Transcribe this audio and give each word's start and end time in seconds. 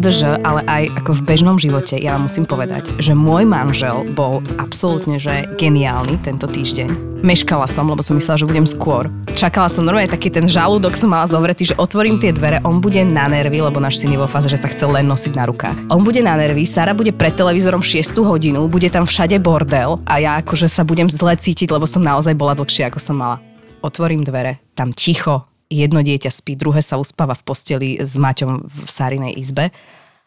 MDŽ, 0.00 0.40
ale 0.48 0.64
aj 0.64 0.96
ako 1.04 1.20
v 1.20 1.24
bežnom 1.28 1.60
živote, 1.60 2.00
ja 2.00 2.16
vám 2.16 2.24
musím 2.24 2.48
povedať, 2.48 2.88
že 2.96 3.12
môj 3.12 3.44
manžel 3.44 4.08
bol 4.16 4.40
absolútne 4.56 5.20
že 5.20 5.44
geniálny 5.60 6.16
tento 6.24 6.48
týždeň. 6.48 7.20
Meškala 7.20 7.68
som, 7.68 7.84
lebo 7.84 8.00
som 8.00 8.16
myslela, 8.16 8.40
že 8.40 8.48
budem 8.48 8.64
skôr. 8.64 9.12
Čakala 9.36 9.68
som 9.68 9.84
normálne 9.84 10.08
taký 10.08 10.32
ten 10.32 10.48
žalúdok 10.48 10.96
som 10.96 11.12
mala 11.12 11.28
zovretý, 11.28 11.68
že 11.68 11.76
otvorím 11.76 12.16
tie 12.16 12.32
dvere, 12.32 12.64
on 12.64 12.80
bude 12.80 13.04
na 13.04 13.28
nervy, 13.28 13.60
lebo 13.60 13.76
náš 13.76 14.00
syn 14.00 14.16
je 14.16 14.24
vo 14.24 14.24
fáze, 14.24 14.48
že 14.48 14.56
sa 14.56 14.72
chce 14.72 14.88
len 14.88 15.04
nosiť 15.04 15.36
na 15.36 15.44
rukách. 15.44 15.92
On 15.92 16.00
bude 16.00 16.24
na 16.24 16.32
nervy, 16.32 16.64
Sara 16.64 16.96
bude 16.96 17.12
pred 17.12 17.36
televízorom 17.36 17.84
6 17.84 18.24
hodinu, 18.24 18.72
bude 18.72 18.88
tam 18.88 19.04
všade 19.04 19.36
bordel 19.36 20.00
a 20.08 20.16
ja 20.16 20.40
akože 20.40 20.64
sa 20.64 20.80
budem 20.80 21.12
zle 21.12 21.36
cítiť, 21.36 21.68
lebo 21.68 21.84
som 21.84 22.00
naozaj 22.00 22.32
bola 22.32 22.56
dlhšie, 22.56 22.88
ako 22.88 22.96
som 22.96 23.20
mala. 23.20 23.36
Otvorím 23.84 24.24
dvere, 24.24 24.64
tam 24.72 24.96
ticho, 24.96 25.49
jedno 25.70 26.02
dieťa 26.02 26.28
spí, 26.28 26.58
druhé 26.58 26.82
sa 26.82 26.98
uspáva 26.98 27.38
v 27.38 27.46
posteli 27.46 27.88
s 28.02 28.18
Maťom 28.18 28.66
v 28.66 28.88
Sárinej 28.90 29.38
izbe. 29.38 29.70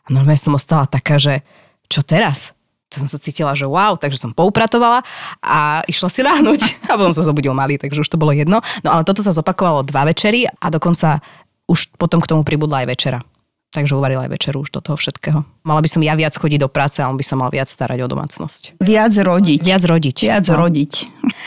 A 0.04 0.08
normálne 0.08 0.40
som 0.40 0.56
ostala 0.56 0.88
taká, 0.88 1.20
že 1.20 1.44
čo 1.92 2.00
teraz? 2.02 2.56
To 2.96 3.04
som 3.04 3.10
sa 3.12 3.20
cítila, 3.20 3.52
že 3.58 3.68
wow, 3.68 4.00
takže 4.00 4.22
som 4.22 4.32
poupratovala 4.32 5.04
a 5.44 5.84
išla 5.90 6.10
si 6.10 6.22
ráhnuť. 6.24 6.62
A 6.94 6.96
potom 6.96 7.12
sa 7.12 7.26
zobudil 7.26 7.52
malý, 7.52 7.76
takže 7.76 8.06
už 8.06 8.10
to 8.10 8.22
bolo 8.22 8.32
jedno. 8.32 8.64
No 8.86 8.90
ale 8.94 9.04
toto 9.04 9.26
sa 9.26 9.34
zopakovalo 9.36 9.84
dva 9.84 10.06
večery 10.06 10.46
a 10.46 10.70
dokonca 10.70 11.20
už 11.66 11.98
potom 11.98 12.22
k 12.22 12.30
tomu 12.30 12.46
pribudla 12.46 12.86
aj 12.86 12.88
večera 12.94 13.20
takže 13.74 13.98
uvarila 13.98 14.30
aj 14.30 14.32
večeru 14.32 14.62
už 14.62 14.70
do 14.70 14.80
toho 14.80 14.94
všetkého. 14.94 15.42
Mala 15.66 15.82
by 15.82 15.90
som 15.90 16.06
ja 16.06 16.14
viac 16.14 16.38
chodiť 16.38 16.62
do 16.62 16.70
práce 16.70 17.02
a 17.02 17.10
on 17.10 17.18
by 17.18 17.26
sa 17.26 17.34
mal 17.34 17.50
viac 17.50 17.66
starať 17.66 18.06
o 18.06 18.08
domácnosť. 18.08 18.78
Viac 18.78 19.14
rodiť. 19.18 19.66
Viac 19.66 19.84
rodiť. 19.90 20.18
Viac 20.30 20.46
no. 20.54 20.56
rodiť. 20.62 20.92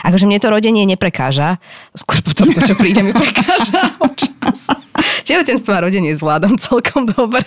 Akože 0.02 0.26
mne 0.26 0.42
to 0.42 0.50
rodenie 0.50 0.82
neprekáža, 0.84 1.62
skôr 1.94 2.18
potom 2.26 2.50
to, 2.50 2.60
čo 2.66 2.74
príde, 2.74 3.06
mi 3.06 3.14
prekáža 3.22 3.94
občas. 4.02 4.66
Tehotenstvo 5.22 5.70
a 5.70 5.86
rodenie 5.86 6.10
zvládam 6.18 6.58
celkom 6.58 7.06
dobre. 7.06 7.46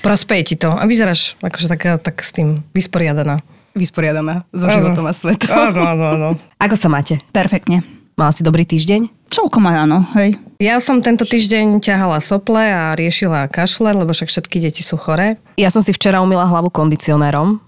Prospeje 0.00 0.54
ti 0.54 0.56
to 0.56 0.70
a 0.70 0.86
vyzeráš 0.86 1.34
akože 1.42 1.66
taká, 1.66 1.98
tak 1.98 2.22
s 2.22 2.30
tým 2.30 2.62
vysporiadaná. 2.70 3.42
Vysporiadaná 3.76 4.48
so 4.56 4.70
životom 4.70 5.04
a 5.04 5.12
svetom. 5.12 5.52
Áno, 5.52 5.80
áno, 5.84 6.04
áno. 6.16 6.28
Ako 6.56 6.78
sa 6.78 6.88
máte? 6.88 7.20
Perfektne. 7.34 7.84
Mala 8.16 8.32
si 8.32 8.40
dobrý 8.40 8.64
týždeň? 8.64 9.15
Celkom 9.26 9.66
aj 9.66 9.76
áno, 9.84 9.98
hej. 10.14 10.38
Ja 10.62 10.80
som 10.80 11.04
tento 11.04 11.26
týždeň 11.26 11.82
ťahala 11.82 12.22
sople 12.22 12.62
a 12.62 12.94
riešila 12.96 13.50
kašle, 13.50 13.92
lebo 13.92 14.14
však 14.14 14.30
všetky 14.30 14.62
deti 14.62 14.80
sú 14.80 14.96
choré. 14.96 15.36
Ja 15.60 15.68
som 15.68 15.84
si 15.84 15.92
včera 15.92 16.22
umila 16.22 16.48
hlavu 16.48 16.72
kondicionérom, 16.72 17.60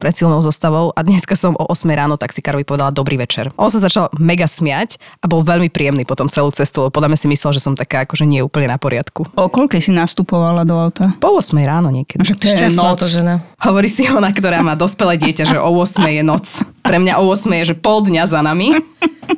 pred 0.00 0.16
silnou 0.16 0.40
zostavou 0.40 0.96
a 0.96 1.00
dneska 1.04 1.36
som 1.36 1.52
o 1.60 1.68
8 1.68 1.84
ráno 1.92 2.16
taxikárovi 2.16 2.64
povedala 2.64 2.88
dobrý 2.88 3.20
večer. 3.20 3.52
On 3.60 3.68
sa 3.68 3.76
začal 3.76 4.08
mega 4.16 4.48
smiať 4.48 4.96
a 5.20 5.28
bol 5.28 5.44
veľmi 5.44 5.68
príjemný 5.68 6.08
potom 6.08 6.32
celú 6.32 6.48
cestu, 6.56 6.88
lebo 6.88 6.96
podľa 6.96 7.12
mňa 7.12 7.18
si 7.20 7.28
myslel, 7.28 7.52
že 7.52 7.60
som 7.60 7.76
taká 7.76 8.08
akože 8.08 8.24
nie 8.24 8.40
úplne 8.40 8.72
na 8.72 8.80
poriadku. 8.80 9.28
O 9.36 9.52
koľkej 9.52 9.84
si 9.84 9.92
nastupovala 9.92 10.64
do 10.64 10.80
auta? 10.80 11.12
Po 11.20 11.36
8 11.36 11.52
ráno 11.60 11.92
niekedy. 11.92 12.24
Že 12.24 12.34
to 12.40 12.44
je 12.48 12.72
noc. 12.72 13.04
To 13.04 13.12
žena. 13.12 13.44
Hovorí 13.60 13.92
si 13.92 14.08
ona, 14.08 14.32
ktorá 14.32 14.64
má 14.64 14.72
dospelé 14.72 15.20
dieťa, 15.20 15.44
že 15.44 15.56
o 15.60 15.68
8 15.68 16.00
je 16.08 16.22
noc. 16.24 16.48
Pre 16.80 16.96
mňa 16.96 17.20
o 17.20 17.28
8 17.28 17.52
je, 17.60 17.64
že 17.70 17.76
pol 17.76 18.00
dňa 18.08 18.24
za 18.24 18.40
nami. 18.40 18.80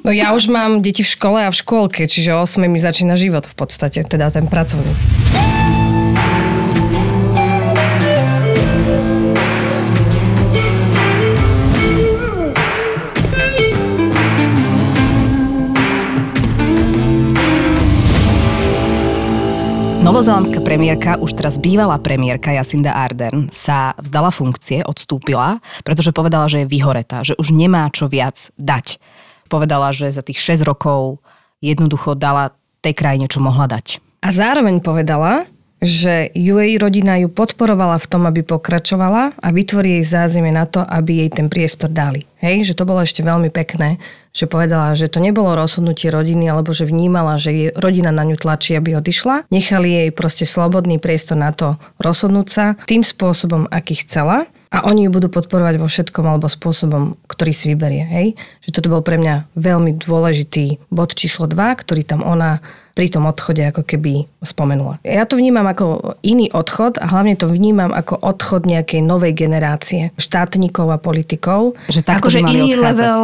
No 0.07 0.15
ja 0.15 0.33
už 0.33 0.49
mám 0.49 0.81
deti 0.81 1.03
v 1.03 1.11
škole 1.11 1.43
a 1.43 1.51
v 1.51 1.59
škôlke, 1.59 2.07
čiže 2.07 2.33
o 2.33 2.47
8 2.47 2.65
mi 2.71 2.79
začína 2.79 3.19
život 3.19 3.45
v 3.45 3.55
podstate, 3.59 4.07
teda 4.07 4.31
ten 4.31 4.47
pracovný. 4.47 4.95
Novozelandská 20.03 20.59
premiérka, 20.67 21.15
už 21.23 21.39
teraz 21.39 21.63
bývalá 21.63 21.95
premiérka 21.95 22.51
Jacinda 22.51 22.91
Ardern, 22.91 23.47
sa 23.55 23.95
vzdala 24.03 24.35
funkcie, 24.35 24.83
odstúpila, 24.83 25.63
pretože 25.87 26.11
povedala, 26.11 26.51
že 26.51 26.67
je 26.67 26.71
vyhoretá, 26.75 27.23
že 27.23 27.39
už 27.39 27.55
nemá 27.55 27.87
čo 27.87 28.11
viac 28.11 28.51
dať. 28.59 28.99
Povedala, 29.47 29.95
že 29.95 30.11
za 30.11 30.27
tých 30.27 30.43
6 30.43 30.67
rokov 30.67 31.23
jednoducho 31.63 32.19
dala 32.19 32.51
tej 32.83 32.99
krajine, 32.99 33.31
čo 33.31 33.39
mohla 33.39 33.71
dať. 33.71 34.03
A 34.27 34.35
zároveň 34.35 34.83
povedala, 34.83 35.47
že 35.83 36.31
ju 36.31 36.63
jej 36.63 36.79
rodina 36.79 37.19
ju 37.19 37.27
podporovala 37.27 37.99
v 37.99 38.07
tom, 38.07 38.23
aby 38.31 38.47
pokračovala 38.47 39.35
a 39.35 39.49
vytvorí 39.51 39.99
jej 39.99 40.07
zázemie 40.07 40.55
na 40.55 40.63
to, 40.71 40.79
aby 40.79 41.27
jej 41.27 41.31
ten 41.35 41.51
priestor 41.51 41.91
dali. 41.91 42.23
Hej, 42.39 42.71
že 42.71 42.79
to 42.79 42.87
bolo 42.87 43.03
ešte 43.03 43.27
veľmi 43.27 43.51
pekné, 43.51 43.99
že 44.31 44.47
povedala, 44.47 44.95
že 44.95 45.11
to 45.11 45.19
nebolo 45.19 45.59
rozhodnutie 45.59 46.09
rodiny, 46.15 46.47
alebo 46.47 46.71
že 46.71 46.87
vnímala, 46.87 47.35
že 47.35 47.51
jej 47.51 47.69
rodina 47.75 48.15
na 48.15 48.23
ňu 48.23 48.39
tlačí, 48.39 48.79
aby 48.79 48.95
odišla. 48.95 49.51
Nechali 49.51 49.91
jej 49.91 50.11
proste 50.15 50.47
slobodný 50.47 51.03
priestor 51.03 51.35
na 51.35 51.51
to 51.51 51.75
rozhodnúť 51.99 52.49
sa 52.49 52.65
tým 52.87 53.03
spôsobom, 53.03 53.67
aký 53.67 54.07
chcela 54.07 54.47
a 54.73 54.89
oni 54.89 55.05
ju 55.07 55.11
budú 55.13 55.29
podporovať 55.29 55.77
vo 55.77 55.85
všetkom 55.85 56.25
alebo 56.25 56.49
spôsobom, 56.49 57.21
ktorý 57.29 57.53
si 57.53 57.69
vyberie. 57.69 58.09
Hej? 58.09 58.27
Že 58.65 58.71
toto 58.81 58.89
bol 58.89 59.05
pre 59.05 59.21
mňa 59.21 59.53
veľmi 59.53 60.01
dôležitý 60.01 60.81
bod 60.89 61.13
číslo 61.13 61.45
2, 61.45 61.61
ktorý 61.85 62.09
tam 62.09 62.25
ona 62.25 62.65
pri 62.93 63.09
tom 63.09 63.25
odchode 63.25 63.65
ako 63.65 63.89
keby 63.89 64.29
spomenula. 64.45 65.01
Ja 65.01 65.25
to 65.25 65.41
vnímam 65.41 65.65
ako 65.65 66.17
iný 66.21 66.53
odchod 66.53 67.01
a 67.01 67.09
hlavne 67.09 67.41
to 67.41 67.49
vnímam 67.49 67.89
ako 67.89 68.21
odchod 68.21 68.69
nejakej 68.69 69.01
novej 69.01 69.33
generácie 69.33 70.13
štátnikov 70.21 70.93
a 70.93 71.01
politikov. 71.01 71.73
Že 71.89 72.05
takto 72.05 72.29
akože 72.29 72.39
iný 72.45 72.77
odchádzať. 72.77 72.85
level 72.85 73.21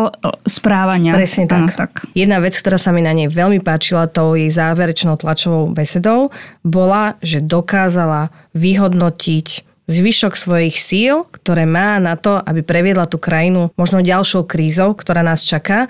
správania. 0.48 1.12
Presne 1.12 1.44
tak. 1.44 1.60
Ano, 1.60 1.68
tak. 1.68 1.92
Jedna 2.16 2.40
vec, 2.40 2.56
ktorá 2.56 2.80
sa 2.80 2.96
mi 2.96 3.04
na 3.04 3.12
nej 3.12 3.28
veľmi 3.28 3.60
páčila 3.60 4.08
tou 4.08 4.32
jej 4.40 4.48
záverečnou 4.48 5.20
tlačovou 5.20 5.68
besedou, 5.68 6.32
bola, 6.64 7.20
že 7.20 7.44
dokázala 7.44 8.32
vyhodnotiť 8.56 9.67
zvyšok 9.88 10.36
svojich 10.36 10.76
síl, 10.76 11.24
ktoré 11.32 11.64
má 11.64 11.96
na 11.98 12.14
to, 12.14 12.36
aby 12.36 12.60
previedla 12.60 13.08
tú 13.08 13.16
krajinu 13.16 13.72
možno 13.74 14.04
ďalšou 14.04 14.44
krízou, 14.44 14.92
ktorá 14.92 15.24
nás 15.24 15.42
čaká 15.42 15.88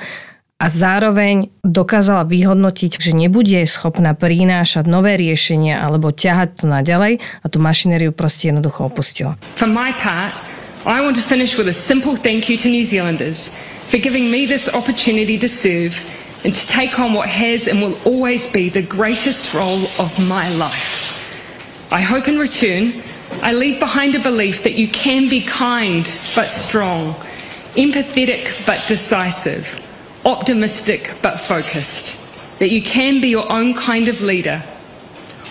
a 0.59 0.66
zároveň 0.75 1.54
dokázala 1.62 2.26
vyhodnotiť, 2.26 2.98
že 2.98 3.14
nebude 3.14 3.62
schopná 3.70 4.14
prinášať 4.19 4.91
nové 4.91 5.14
riešenia 5.14 5.78
alebo 5.78 6.10
ťahať 6.10 6.62
to 6.62 6.64
naďalej 6.66 7.22
a 7.22 7.47
tú 7.47 7.62
mašinériu 7.62 8.10
proste 8.10 8.50
jednoducho 8.50 8.91
opustila. 8.91 9.38
For 9.54 9.70
my 9.70 9.94
part, 10.03 10.34
I 10.82 10.98
want 11.03 11.15
to 11.15 11.22
finish 11.22 11.54
with 11.54 11.70
a 11.70 11.76
simple 11.76 12.19
thank 12.19 12.50
you 12.50 12.59
to 12.59 12.66
New 12.66 12.82
Zealanders 12.82 13.54
for 13.86 14.03
giving 14.03 14.30
me 14.34 14.50
this 14.50 14.66
opportunity 14.75 15.38
to 15.38 15.47
serve 15.47 15.94
and 16.42 16.54
to 16.54 16.65
take 16.66 16.98
on 16.98 17.15
what 17.15 17.30
has 17.30 17.70
and 17.70 17.78
will 17.78 17.98
always 18.03 18.50
be 18.50 18.66
the 18.66 18.82
greatest 18.82 19.54
role 19.54 19.86
of 19.98 20.10
my 20.19 20.50
life. 20.59 21.15
I 21.91 22.03
hope 22.03 22.26
in 22.26 22.38
return 22.38 22.98
I 23.43 23.53
leave 23.53 23.78
behind 23.78 24.15
a 24.15 24.22
belief 24.22 24.62
that 24.65 24.75
you 24.75 24.88
can 24.88 25.28
be 25.28 25.41
kind 25.43 26.04
but 26.34 26.49
strong, 26.50 27.15
empathetic 27.76 28.66
but 28.66 28.82
decisive, 28.88 29.81
optimistic 30.25 31.15
but 31.22 31.38
focused, 31.38 32.16
that 32.59 32.71
you 32.71 32.82
can 32.82 33.21
be 33.21 33.28
your 33.28 33.50
own 33.50 33.75
kind 33.75 34.09
of 34.09 34.21
leader 34.21 34.62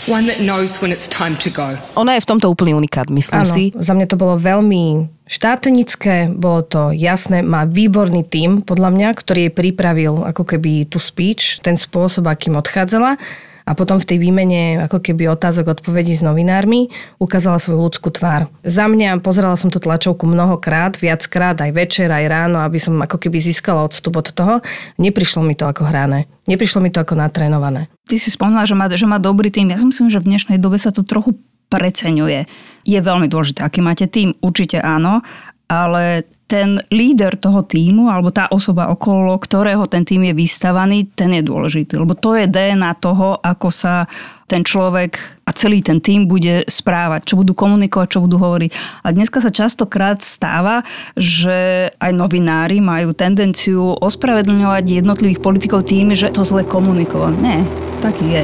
One 0.07 0.23
that 0.31 0.39
knows 0.39 0.79
when 0.79 0.95
it's 0.95 1.11
time 1.11 1.35
to 1.43 1.51
go. 1.51 1.75
Ona 1.99 2.15
je 2.15 2.23
v 2.23 2.27
tomto 2.31 2.47
úplný 2.47 2.71
unikát, 2.79 3.11
myslím 3.11 3.43
ano, 3.43 3.51
si. 3.51 3.75
za 3.75 3.91
mňa 3.91 4.07
to 4.07 4.15
bolo 4.15 4.39
veľmi 4.39 5.03
štátenické, 5.27 6.31
bolo 6.31 6.63
to 6.63 6.95
jasné, 6.95 7.43
má 7.43 7.67
výborný 7.67 8.23
tím, 8.23 8.63
podľa 8.63 8.95
mňa, 8.95 9.09
ktorý 9.11 9.39
jej 9.49 9.53
pripravil 9.53 10.23
ako 10.23 10.55
keby 10.55 10.87
tú 10.87 10.95
speech, 10.95 11.59
ten 11.59 11.75
spôsob, 11.75 12.23
akým 12.31 12.55
odchádzala 12.55 13.19
a 13.67 13.75
potom 13.75 13.99
v 13.99 14.07
tej 14.07 14.17
výmene 14.23 14.87
ako 14.87 15.03
keby 15.03 15.27
otázok 15.35 15.75
odpovedí 15.75 16.15
s 16.15 16.23
novinármi 16.23 16.87
ukázala 17.19 17.59
svoju 17.59 17.83
ľudskú 17.83 18.15
tvár. 18.15 18.47
Za 18.63 18.87
mňa 18.87 19.19
pozerala 19.19 19.59
som 19.59 19.67
tú 19.67 19.83
tlačovku 19.83 20.23
mnohokrát, 20.23 20.95
viackrát, 20.95 21.59
aj 21.59 21.75
večer, 21.75 22.07
aj 22.07 22.31
ráno, 22.31 22.63
aby 22.63 22.79
som 22.79 22.95
ako 23.03 23.19
keby 23.19 23.43
získala 23.43 23.83
odstup 23.83 24.15
od 24.15 24.31
toho. 24.31 24.63
Neprišlo 24.95 25.43
mi 25.43 25.51
to 25.59 25.67
ako 25.67 25.83
hrané. 25.83 26.31
Neprišlo 26.47 26.79
mi 26.79 26.95
to 26.95 27.03
ako 27.03 27.19
natrénované. 27.19 27.91
Ty 28.07 28.15
si 28.15 28.31
spomínala, 28.31 28.63
že 28.63 28.79
má, 28.79 28.87
že 28.87 29.03
má 29.03 29.19
dobrý 29.19 29.51
tým. 29.51 29.75
Ja 29.75 29.83
si 29.83 29.91
myslím, 29.91 30.07
že 30.07 30.23
v 30.23 30.31
dnešnej 30.31 30.57
dobe 30.63 30.79
sa 30.79 30.95
to 30.95 31.03
trochu 31.03 31.35
preceňuje. 31.67 32.47
Je 32.87 32.99
veľmi 33.03 33.27
dôležité, 33.27 33.67
aký 33.67 33.83
máte 33.83 34.07
tým, 34.07 34.31
určite 34.39 34.79
áno, 34.79 35.19
ale 35.67 36.23
ten 36.47 36.79
líder 36.87 37.35
toho 37.35 37.61
týmu, 37.67 38.07
alebo 38.07 38.31
tá 38.31 38.47
osoba 38.47 38.87
okolo, 38.87 39.35
ktorého 39.35 39.83
ten 39.91 40.07
tým 40.07 40.31
je 40.31 40.33
vystavaný, 40.33 41.11
ten 41.11 41.35
je 41.35 41.43
dôležitý. 41.43 41.99
Lebo 41.99 42.15
to 42.15 42.39
je 42.39 42.47
DNA 42.47 42.95
toho, 43.03 43.35
ako 43.43 43.67
sa 43.67 44.07
ten 44.47 44.63
človek 44.63 45.19
a 45.43 45.51
celý 45.51 45.83
ten 45.83 45.99
tým 45.99 46.23
bude 46.23 46.63
správať, 46.63 47.27
čo 47.27 47.35
budú 47.35 47.51
komunikovať, 47.51 48.07
čo 48.15 48.23
budú 48.23 48.39
hovoriť. 48.39 48.71
A 49.03 49.11
dneska 49.11 49.43
sa 49.43 49.51
častokrát 49.51 50.23
stáva, 50.23 50.87
že 51.19 51.91
aj 51.99 52.11
novinári 52.15 52.79
majú 52.79 53.11
tendenciu 53.11 53.99
ospravedlňovať 53.99 55.03
jednotlivých 55.03 55.43
politikov 55.43 55.83
tým, 55.83 56.15
že 56.15 56.31
to 56.31 56.47
zle 56.47 56.63
komunikovať. 56.63 57.33
Nie, 57.43 57.59
taký 57.99 58.25
je. 58.39 58.43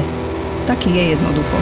Taký 0.68 0.92
je 0.92 1.04
jednoducho. 1.16 1.56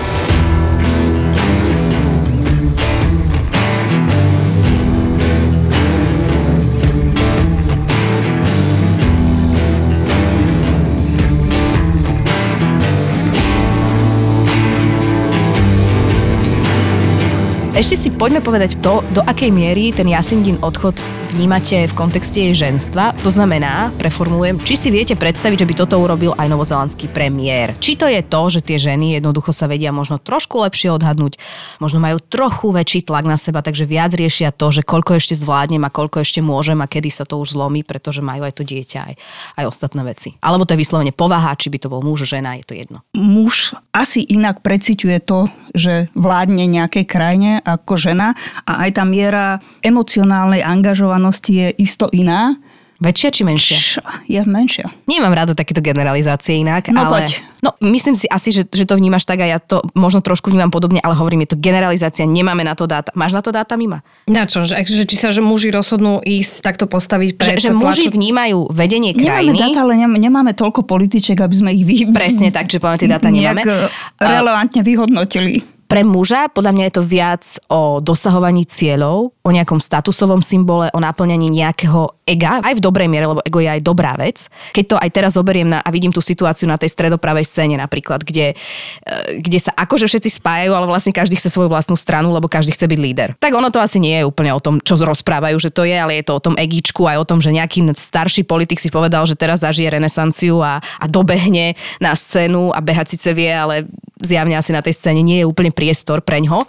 Ešte 17.83 17.99
si 17.99 18.15
poďme 18.15 18.39
povedať 18.39 18.79
to, 18.79 19.03
do 19.11 19.27
akej 19.27 19.51
miery 19.51 19.91
ten 19.91 20.07
Jasindin 20.07 20.55
odchod 20.63 21.03
vnímate 21.33 21.89
v 21.89 21.97
kontexte 21.97 22.53
ženstva. 22.53 23.17
To 23.25 23.33
znamená, 23.33 23.89
preformulujem, 23.97 24.61
či 24.61 24.77
si 24.77 24.89
viete 24.93 25.17
predstaviť, 25.17 25.65
že 25.65 25.69
by 25.69 25.75
toto 25.81 25.97
urobil 25.97 26.37
aj 26.37 26.45
novozelandský 26.53 27.09
premiér. 27.09 27.73
Či 27.81 27.97
to 27.97 28.05
je 28.05 28.21
to, 28.21 28.43
že 28.53 28.61
tie 28.61 28.77
ženy 28.77 29.17
jednoducho 29.17 29.51
sa 29.51 29.65
vedia 29.65 29.89
možno 29.89 30.21
trošku 30.21 30.61
lepšie 30.61 30.93
odhadnúť, 30.93 31.41
možno 31.81 32.05
majú 32.05 32.21
trochu 32.21 32.69
väčší 32.77 33.09
tlak 33.09 33.25
na 33.25 33.41
seba, 33.41 33.65
takže 33.65 33.89
viac 33.89 34.13
riešia 34.13 34.53
to, 34.53 34.69
že 34.69 34.85
koľko 34.85 35.17
ešte 35.17 35.41
zvládnem 35.41 35.81
a 35.89 35.91
koľko 35.91 36.21
ešte 36.21 36.45
môžem 36.45 36.77
a 36.85 36.87
kedy 36.87 37.09
sa 37.09 37.25
to 37.25 37.41
už 37.41 37.57
zlomí, 37.57 37.81
pretože 37.81 38.21
majú 38.21 38.45
aj 38.45 38.61
to 38.61 38.69
dieťa, 38.69 39.01
aj, 39.01 39.15
aj 39.57 39.65
ostatné 39.65 40.05
veci. 40.05 40.37
Alebo 40.45 40.69
to 40.69 40.77
je 40.77 40.83
vyslovene 40.85 41.17
povaha, 41.17 41.57
či 41.57 41.73
by 41.73 41.79
to 41.81 41.89
bol 41.89 42.05
muž, 42.05 42.29
žena, 42.29 42.61
je 42.61 42.65
to 42.69 42.77
jedno. 42.77 43.01
Muž 43.17 43.73
asi 43.97 44.21
inak 44.21 44.61
preciťuje 44.61 45.19
to, 45.25 45.49
že 45.73 46.13
vládne 46.13 46.69
nejakej 46.69 47.09
krajine 47.09 47.65
ako 47.65 47.97
žena 47.97 48.37
a 48.69 48.85
aj 48.85 49.01
tá 49.01 49.05
miera 49.09 49.65
emocionálnej 49.81 50.61
angažovanosti 50.61 51.22
je 51.45 51.77
isto 51.77 52.11
iná. 52.11 52.57
Väčšia 52.99 53.31
či 53.33 53.43
menšia? 53.43 53.75
Š, 53.75 53.99
je 54.25 54.39
menšia. 54.45 54.87
Nemám 55.05 55.35
rada 55.35 55.53
takéto 55.53 55.83
generalizácie 55.83 56.55
inak, 56.57 56.87
No 56.89 57.03
ale... 57.05 57.27
poď. 57.27 57.43
No, 57.59 57.75
myslím 57.81 58.15
si 58.15 58.27
asi, 58.27 58.51
že, 58.53 58.63
že 58.65 58.83
to 58.83 58.95
vnímaš 58.95 59.23
tak 59.23 59.39
a 59.39 59.47
ja 59.49 59.59
to 59.59 59.83
možno 59.93 60.19
trošku 60.19 60.51
vnímam 60.51 60.67
podobne, 60.69 60.99
ale 60.99 61.13
hovorím, 61.13 61.43
je 61.43 61.55
to 61.55 61.59
generalizácia, 61.59 62.23
nemáme 62.25 62.63
na 62.63 62.75
to 62.75 62.87
dáta. 62.87 63.11
Máš 63.13 63.31
na 63.33 63.39
to 63.39 63.51
dáta, 63.51 63.75
Mima? 63.75 64.07
Na 64.25 64.47
čo? 64.47 64.63
Že, 64.63 64.83
že 64.83 65.03
či 65.05 65.15
sa 65.15 65.31
že 65.31 65.39
muži 65.39 65.71
rozhodnú 65.71 66.19
ísť 66.21 66.59
takto 66.61 66.87
postaviť 66.87 67.31
pred 67.35 67.59
Že, 67.59 67.59
že 67.61 67.71
muži 67.73 68.07
tlačo- 68.07 68.15
vnímajú 68.15 68.59
vedenie 68.69 69.11
Nemáme 69.11 69.27
krajiny. 69.49 69.59
dáta, 69.61 69.79
ale 69.81 69.93
nem- 69.97 70.19
nemáme 70.21 70.53
toľko 70.53 70.83
političek, 70.85 71.39
aby 71.39 71.55
sme 71.57 71.71
ich 71.73 71.83
vy... 71.83 72.07
Presne 72.09 72.51
tak, 72.51 72.67
že 72.67 72.79
poviem, 72.79 72.99
tie 72.99 73.11
dáta 73.11 73.27
nemáme. 73.29 73.63
nejak 73.63 73.67
e, 73.69 73.87
relevantne 74.21 74.81
vyhodnotili. 74.81 75.63
Pre 75.93 76.09
muža 76.09 76.49
podľa 76.49 76.73
mňa 76.73 76.85
je 76.89 76.95
to 76.97 77.05
viac 77.05 77.45
o 77.69 78.01
dosahovaní 78.01 78.65
cieľov, 78.65 79.37
o 79.45 79.51
nejakom 79.53 79.77
statusovom 79.77 80.41
symbole, 80.41 80.89
o 80.97 81.05
naplňaní 81.05 81.53
nejakého 81.53 82.17
ega, 82.25 82.65
aj 82.65 82.81
v 82.81 82.85
dobrej 82.89 83.13
miere, 83.13 83.29
lebo 83.29 83.45
ego 83.45 83.61
je 83.61 83.69
aj 83.69 83.85
dobrá 83.85 84.17
vec. 84.17 84.49
Keď 84.73 84.85
to 84.89 84.97
aj 84.97 85.11
teraz 85.13 85.37
zoberiem 85.37 85.69
na, 85.69 85.85
a 85.85 85.93
vidím 85.93 86.09
tú 86.09 86.25
situáciu 86.25 86.65
na 86.65 86.81
tej 86.81 86.97
stredopravej 86.97 87.45
scéne 87.45 87.77
napríklad, 87.77 88.25
kde, 88.25 88.57
e, 89.05 89.45
kde 89.45 89.59
sa 89.61 89.77
akože 89.77 90.09
všetci 90.09 90.41
spájajú, 90.41 90.73
ale 90.73 90.89
vlastne 90.89 91.13
každý 91.13 91.37
chce 91.37 91.53
svoju 91.53 91.69
vlastnú 91.69 91.93
stranu, 92.01 92.33
lebo 92.33 92.49
každý 92.49 92.73
chce 92.73 92.89
byť 92.89 92.97
líder. 92.97 93.29
Tak 93.37 93.53
ono 93.53 93.69
to 93.69 93.77
asi 93.77 94.01
nie 94.01 94.17
je 94.17 94.25
úplne 94.25 94.57
o 94.57 94.65
tom, 94.65 94.81
čo 94.81 94.97
rozprávajú, 94.97 95.61
že 95.61 95.69
to 95.69 95.85
je, 95.85 95.93
ale 95.93 96.17
je 96.17 96.25
to 96.25 96.41
o 96.41 96.41
tom 96.41 96.57
egičku 96.57 97.05
aj 97.05 97.21
o 97.21 97.29
tom, 97.29 97.45
že 97.45 97.53
nejaký 97.53 97.93
starší 97.93 98.49
politik 98.49 98.81
si 98.81 98.89
povedal, 98.89 99.29
že 99.29 99.37
teraz 99.37 99.61
zažije 99.61 99.93
renesanciu 99.93 100.57
a, 100.65 100.81
a 100.81 101.05
dobehne 101.05 101.77
na 102.01 102.17
scénu 102.17 102.73
a 102.73 102.81
behať 102.81 103.13
síce 103.13 103.29
vie, 103.37 103.53
ale 103.53 103.85
zjavne 104.23 104.57
asi 104.57 104.71
na 104.71 104.81
tej 104.81 104.95
scéne 104.97 105.21
nie 105.21 105.43
je 105.43 105.49
úplne 105.49 105.75
priestor 105.75 106.23
pre 106.23 106.41
ňo. 106.41 106.65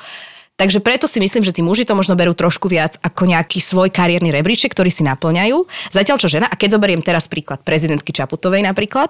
Takže 0.53 0.85
preto 0.85 1.09
si 1.09 1.17
myslím, 1.17 1.41
že 1.41 1.53
tí 1.53 1.65
muži 1.65 1.81
to 1.81 1.97
možno 1.97 2.13
berú 2.13 2.37
trošku 2.37 2.69
viac 2.69 3.01
ako 3.01 3.25
nejaký 3.25 3.57
svoj 3.57 3.89
kariérny 3.89 4.29
rebríček, 4.29 4.69
ktorý 4.69 4.93
si 4.93 5.01
naplňajú. 5.01 5.65
Zatiaľ 5.89 6.17
čo 6.21 6.29
žena, 6.29 6.45
a 6.45 6.53
keď 6.53 6.77
zoberiem 6.77 7.01
teraz 7.01 7.25
príklad 7.25 7.65
prezidentky 7.65 8.13
Čaputovej 8.13 8.61
napríklad, 8.61 9.09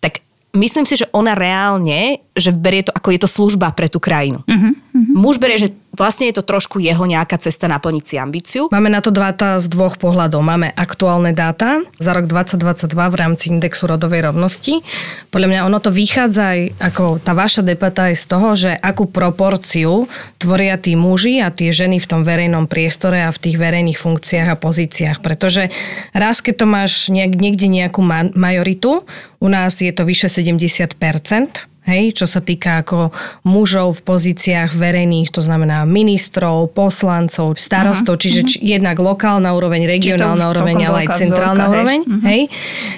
tak 0.00 0.24
myslím 0.56 0.88
si, 0.88 0.96
že 0.96 1.06
ona 1.12 1.36
reálne, 1.36 2.24
že 2.32 2.50
berie 2.50 2.80
to 2.80 2.96
ako 2.96 3.12
je 3.12 3.20
to 3.20 3.28
služba 3.28 3.76
pre 3.76 3.92
tú 3.92 4.00
krajinu. 4.00 4.40
Uh-huh, 4.48 4.72
uh-huh. 4.72 5.14
Muž 5.14 5.36
berie, 5.36 5.60
že 5.60 5.68
vlastne 6.00 6.32
je 6.32 6.40
to 6.40 6.44
trošku 6.48 6.80
jeho 6.80 7.04
nejaká 7.04 7.36
cesta 7.36 7.68
naplniť 7.68 8.04
si 8.08 8.16
ambíciu. 8.16 8.72
Máme 8.72 8.88
na 8.88 9.04
to 9.04 9.12
dáta 9.12 9.60
z 9.60 9.68
dvoch 9.68 10.00
pohľadov. 10.00 10.40
Máme 10.40 10.72
aktuálne 10.72 11.36
dáta 11.36 11.84
za 12.00 12.16
rok 12.16 12.24
2022 12.24 12.88
v 12.88 13.16
rámci 13.20 13.52
indexu 13.52 13.84
rodovej 13.84 14.32
rovnosti. 14.32 14.80
Podľa 15.28 15.48
mňa 15.52 15.60
ono 15.68 15.78
to 15.84 15.92
vychádza 15.92 16.56
aj, 16.56 16.60
ako 16.80 17.04
tá 17.20 17.36
vaša 17.36 17.60
debata 17.60 18.08
je 18.08 18.16
z 18.16 18.24
toho, 18.24 18.48
že 18.56 18.72
akú 18.72 19.04
proporciu 19.04 20.08
tvoria 20.40 20.80
tí 20.80 20.96
muži 20.96 21.44
a 21.44 21.52
tie 21.52 21.68
ženy 21.68 22.00
v 22.00 22.08
tom 22.08 22.24
verejnom 22.24 22.64
priestore 22.64 23.20
a 23.20 23.30
v 23.30 23.38
tých 23.38 23.60
verejných 23.60 24.00
funkciách 24.00 24.48
a 24.48 24.56
pozíciách. 24.56 25.20
Pretože 25.20 25.68
raz, 26.16 26.40
keď 26.40 26.64
to 26.64 26.66
máš 26.66 27.12
niekde 27.12 27.68
nejakú 27.68 28.00
ma- 28.00 28.32
majoritu, 28.32 29.04
u 29.40 29.48
nás 29.48 29.84
je 29.84 29.92
to 29.92 30.08
vyše 30.08 30.32
70%, 30.32 31.69
Hej, 31.90 32.22
čo 32.22 32.26
sa 32.30 32.38
týka 32.38 32.86
ako 32.86 33.10
mužov 33.42 33.98
v 33.98 34.00
pozíciách 34.06 34.70
verejných, 34.78 35.34
to 35.34 35.42
znamená 35.42 35.82
ministrov, 35.82 36.70
poslancov, 36.70 37.58
starostov, 37.58 38.14
uh-huh, 38.14 38.22
čiže 38.22 38.40
či, 38.46 38.56
jednak 38.62 38.94
lokálna 39.02 39.50
úroveň, 39.50 39.90
regionálna 39.90 40.54
úroveň, 40.54 40.86
ale 40.86 41.10
aj 41.10 41.18
centrálna 41.18 41.66
vzorka, 41.66 41.74
hej. 41.74 41.74
úroveň. 41.74 41.98
Mhm. 42.06 42.20
Hej. 42.22 42.40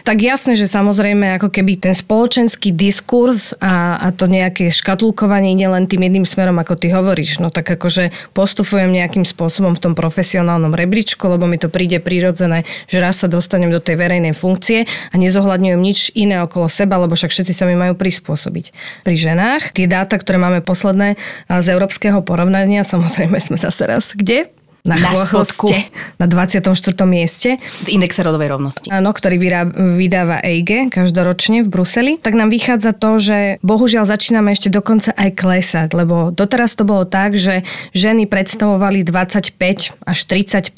Tak 0.05 0.17
jasné, 0.21 0.53
že 0.61 0.67
samozrejme 0.69 1.41
ako 1.41 1.49
keby 1.49 1.81
ten 1.81 1.95
spoločenský 1.97 2.77
diskurs 2.77 3.57
a, 3.65 3.97
a 3.97 4.13
to 4.13 4.29
nejaké 4.29 4.69
škatulkovanie 4.69 5.57
ide 5.57 5.73
len 5.73 5.89
tým 5.89 6.05
jedným 6.05 6.29
smerom, 6.29 6.61
ako 6.61 6.77
ty 6.77 6.93
hovoríš. 6.93 7.41
No 7.41 7.49
tak 7.49 7.73
akože 7.73 8.13
postupujem 8.37 8.93
nejakým 8.93 9.25
spôsobom 9.25 9.73
v 9.73 9.83
tom 9.89 9.93
profesionálnom 9.97 10.77
rebríčku, 10.77 11.25
lebo 11.25 11.49
mi 11.49 11.57
to 11.57 11.73
príde 11.73 11.97
prirodzené, 12.05 12.69
že 12.93 13.01
raz 13.01 13.25
sa 13.25 13.29
dostanem 13.33 13.73
do 13.73 13.81
tej 13.81 13.97
verejnej 13.97 14.37
funkcie 14.37 14.85
a 14.85 15.15
nezohľadňujem 15.17 15.81
nič 15.81 16.13
iné 16.13 16.45
okolo 16.45 16.69
seba, 16.69 17.01
lebo 17.01 17.17
však 17.17 17.33
všetci 17.33 17.53
sa 17.57 17.65
mi 17.65 17.79
majú 17.79 17.97
prispôsobiť. 17.97 18.82
Pri 19.03 19.17
ženách 19.19 19.75
tie 19.75 19.91
dáta, 19.91 20.17
ktoré 20.17 20.39
máme 20.39 20.61
posledné 20.63 21.19
z 21.49 21.67
európskeho 21.73 22.23
porovnania, 22.23 22.87
samozrejme 22.93 23.37
sme 23.43 23.59
zase 23.59 23.83
raz 23.89 24.15
kde? 24.15 24.62
Na, 24.83 24.99
Na 24.99 25.15
chvoste, 25.15 25.95
na 26.19 26.27
24. 26.27 26.67
mieste 27.07 27.63
V 27.87 27.89
indexe 27.95 28.19
rodovej 28.19 28.51
rovnosti. 28.51 28.91
áno, 28.91 29.15
ktorý 29.15 29.39
vyrá, 29.39 29.63
vydáva 29.71 30.43
EIG 30.43 30.91
každoročne 30.91 31.63
v 31.63 31.71
Bruseli, 31.71 32.13
tak 32.19 32.35
nám 32.35 32.51
vychádza 32.51 32.91
to, 32.91 33.23
že 33.23 33.63
bohužiaľ 33.63 34.11
začíname 34.11 34.51
ešte 34.51 34.75
dokonca 34.75 35.15
aj 35.15 35.39
klesať, 35.39 35.89
lebo 35.95 36.35
doteraz 36.35 36.75
to 36.75 36.83
bolo 36.83 37.07
tak, 37.07 37.39
že 37.39 37.63
ženy 37.95 38.27
predstavovali 38.27 39.07
25 39.07 40.03
až 40.03 40.19
30% 40.27 40.75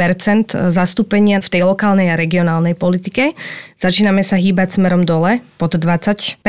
zastúpenia 0.69 1.41
v 1.41 1.49
tej 1.49 1.65
lokálnej 1.65 2.13
a 2.13 2.21
regionálnej 2.21 2.77
politike. 2.77 3.33
Začíname 3.81 4.21
sa 4.21 4.37
hýbať 4.37 4.81
smerom 4.81 5.09
dole 5.09 5.41
pod 5.57 5.81
20% 5.81 6.45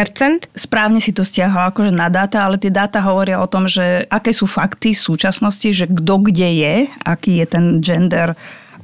Správne 0.56 1.00
si 1.00 1.16
to 1.16 1.24
stiahol 1.24 1.72
akože 1.72 1.96
na 1.96 2.12
dáta, 2.12 2.44
ale 2.44 2.60
tie 2.60 2.72
dáta 2.74 3.00
hovoria 3.00 3.40
o 3.40 3.48
tom, 3.48 3.71
že 3.71 4.04
aké 4.12 4.35
sú 4.35 4.44
fakty 4.44 4.92
v 4.92 5.00
súčasnosti, 5.00 5.69
že 5.71 5.88
kto 5.88 6.16
kde 6.19 6.50
je, 6.52 6.76
aký 7.04 7.44
je 7.44 7.44
ten 7.45 7.81
gender 7.81 8.35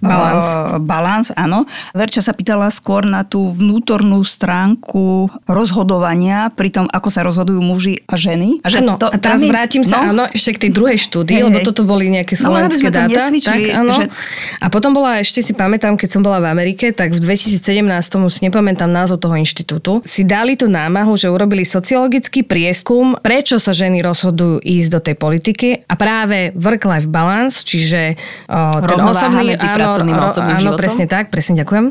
Balans. 0.01 0.45
uh, 0.45 0.57
balans, 0.77 1.27
áno. 1.31 1.63
Verča 1.93 2.19
sa 2.19 2.33
pýtala 2.33 2.67
skôr 2.67 3.05
na 3.05 3.21
tú 3.21 3.47
vnútornú 3.47 4.25
stránku 4.25 5.29
rozhodovania 5.45 6.49
pri 6.51 6.69
tom, 6.69 6.85
ako 6.87 7.07
sa 7.07 7.21
rozhodujú 7.21 7.61
muži 7.61 8.01
a 8.05 8.17
ženy. 8.17 8.59
A 8.65 8.67
že 8.67 8.81
Áno, 8.81 8.97
a 8.97 9.15
teraz 9.15 9.39
je- 9.39 9.47
vrátim 9.47 9.85
sa, 9.85 10.01
no, 10.03 10.11
áno, 10.11 10.23
ešte 10.29 10.57
k 10.57 10.67
tej 10.67 10.71
druhej 10.73 10.97
štúdii, 10.97 11.37
Hej, 11.37 11.45
lebo 11.45 11.59
hej. 11.61 11.65
toto 11.65 11.81
boli 11.85 12.09
nejaké 12.09 12.33
No, 12.35 12.49
slovenské 12.49 12.89
to 12.89 12.97
dáta. 12.97 13.19
tak, 13.29 13.59
áno. 13.71 13.93
že- 13.93 14.09
A 14.57 14.67
potom 14.67 14.91
bola, 14.91 15.21
ešte 15.21 15.39
si 15.39 15.53
pamätám, 15.53 15.93
keď 15.95 16.09
som 16.09 16.21
bola 16.21 16.41
v 16.41 16.49
Amerike, 16.49 16.89
tak 16.91 17.13
v 17.13 17.21
2017, 17.21 18.25
už 18.25 18.33
si 18.33 18.41
nepamätám 18.45 18.89
názov 18.89 19.21
toho 19.21 19.37
inštitútu, 19.37 20.01
si 20.03 20.25
dali 20.25 20.57
tú 20.57 20.65
námahu, 20.65 21.13
že 21.13 21.29
urobili 21.29 21.61
sociologický 21.61 22.41
prieskum, 22.41 23.15
prečo 23.21 23.61
sa 23.61 23.71
ženy 23.71 24.01
rozhodujú 24.01 24.59
ísť 24.59 24.89
do 24.89 24.99
tej 24.99 25.15
politiky 25.15 25.69
a 25.85 25.93
práve 25.93 26.51
work-life 26.57 27.05
balance, 27.05 27.61
čiže 27.61 28.17
o, 28.47 28.81
ten 28.81 28.97
Rovnováha 28.97 29.29
osobný, 29.29 29.47
medzi 29.53 29.67
pracovným 29.91 30.15
a 30.15 30.23
osobným 30.25 30.57
áno, 30.57 30.63
životom. 30.63 30.79
presne 30.79 31.05
tak, 31.11 31.25
presne 31.27 31.55
ďakujem, 31.59 31.85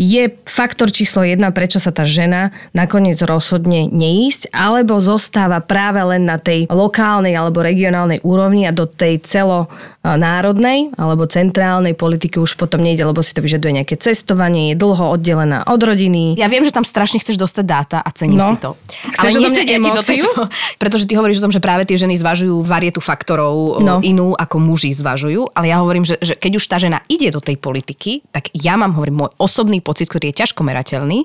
je 0.00 0.22
faktor 0.48 0.88
číslo 0.88 1.20
jedna, 1.28 1.52
prečo 1.52 1.76
sa 1.76 1.92
tá 1.92 2.08
žena 2.08 2.56
nakoniec 2.72 3.20
rozhodne 3.20 3.92
neísť, 3.92 4.48
alebo 4.56 5.04
zostáva 5.04 5.60
práve 5.60 6.00
len 6.00 6.24
na 6.24 6.40
tej 6.40 6.64
lokálnej 6.72 7.36
alebo 7.36 7.60
regionálnej 7.60 8.24
úrovni 8.24 8.64
a 8.64 8.72
do 8.72 8.88
tej 8.88 9.20
celonárodnej 10.02 10.90
alebo 10.98 11.30
centrálnej 11.30 11.94
politiky 11.94 12.42
už 12.42 12.58
potom 12.58 12.82
nejde, 12.82 13.06
lebo 13.06 13.22
si 13.22 13.30
to 13.30 13.38
vyžaduje 13.38 13.78
nejaké 13.78 13.94
cestovanie, 13.94 14.74
je 14.74 14.76
dlho 14.76 15.14
oddelená 15.14 15.62
od 15.70 15.78
rodiny. 15.78 16.34
Ja 16.34 16.50
viem, 16.50 16.66
že 16.66 16.74
tam 16.74 16.82
strašne 16.82 17.22
chceš 17.22 17.38
dostať 17.38 17.64
dáta 17.64 17.98
a 18.02 18.10
cením 18.10 18.42
No. 18.42 18.50
si 18.50 18.58
to. 18.58 18.74
Chceš 19.14 19.22
Ale 19.22 19.38
nesedia 19.38 19.78
ti 19.78 19.90
do 19.94 20.02
tejto, 20.02 20.30
pretože 20.82 21.06
ty 21.06 21.14
hovoríš 21.14 21.38
o 21.38 21.44
tom, 21.46 21.54
že 21.54 21.62
práve 21.62 21.86
tie 21.86 21.94
ženy 21.94 22.18
zvažujú 22.18 22.66
varietu 22.66 22.98
faktorov 22.98 23.78
No. 23.78 23.96
no. 23.96 23.96
inú 24.02 24.34
ako 24.34 24.58
muži 24.58 24.90
zvažujú, 24.90 25.54
ale 25.54 25.70
ja 25.70 25.78
hovorím, 25.78 26.02
že, 26.02 26.18
že 26.18 26.34
keď 26.34 26.58
už 26.58 26.64
tá 26.66 26.82
žena 26.82 26.98
ide 27.06 27.30
do 27.30 27.38
tej 27.38 27.54
politiky, 27.62 28.26
tak 28.34 28.50
ja 28.58 28.74
mám, 28.74 28.98
hovorím, 28.98 29.22
môj 29.24 29.30
osobný 29.38 29.78
pocit, 29.78 30.10
ktorý 30.10 30.34
je 30.34 30.42
ťažko 30.42 30.66
merateľný, 30.66 31.22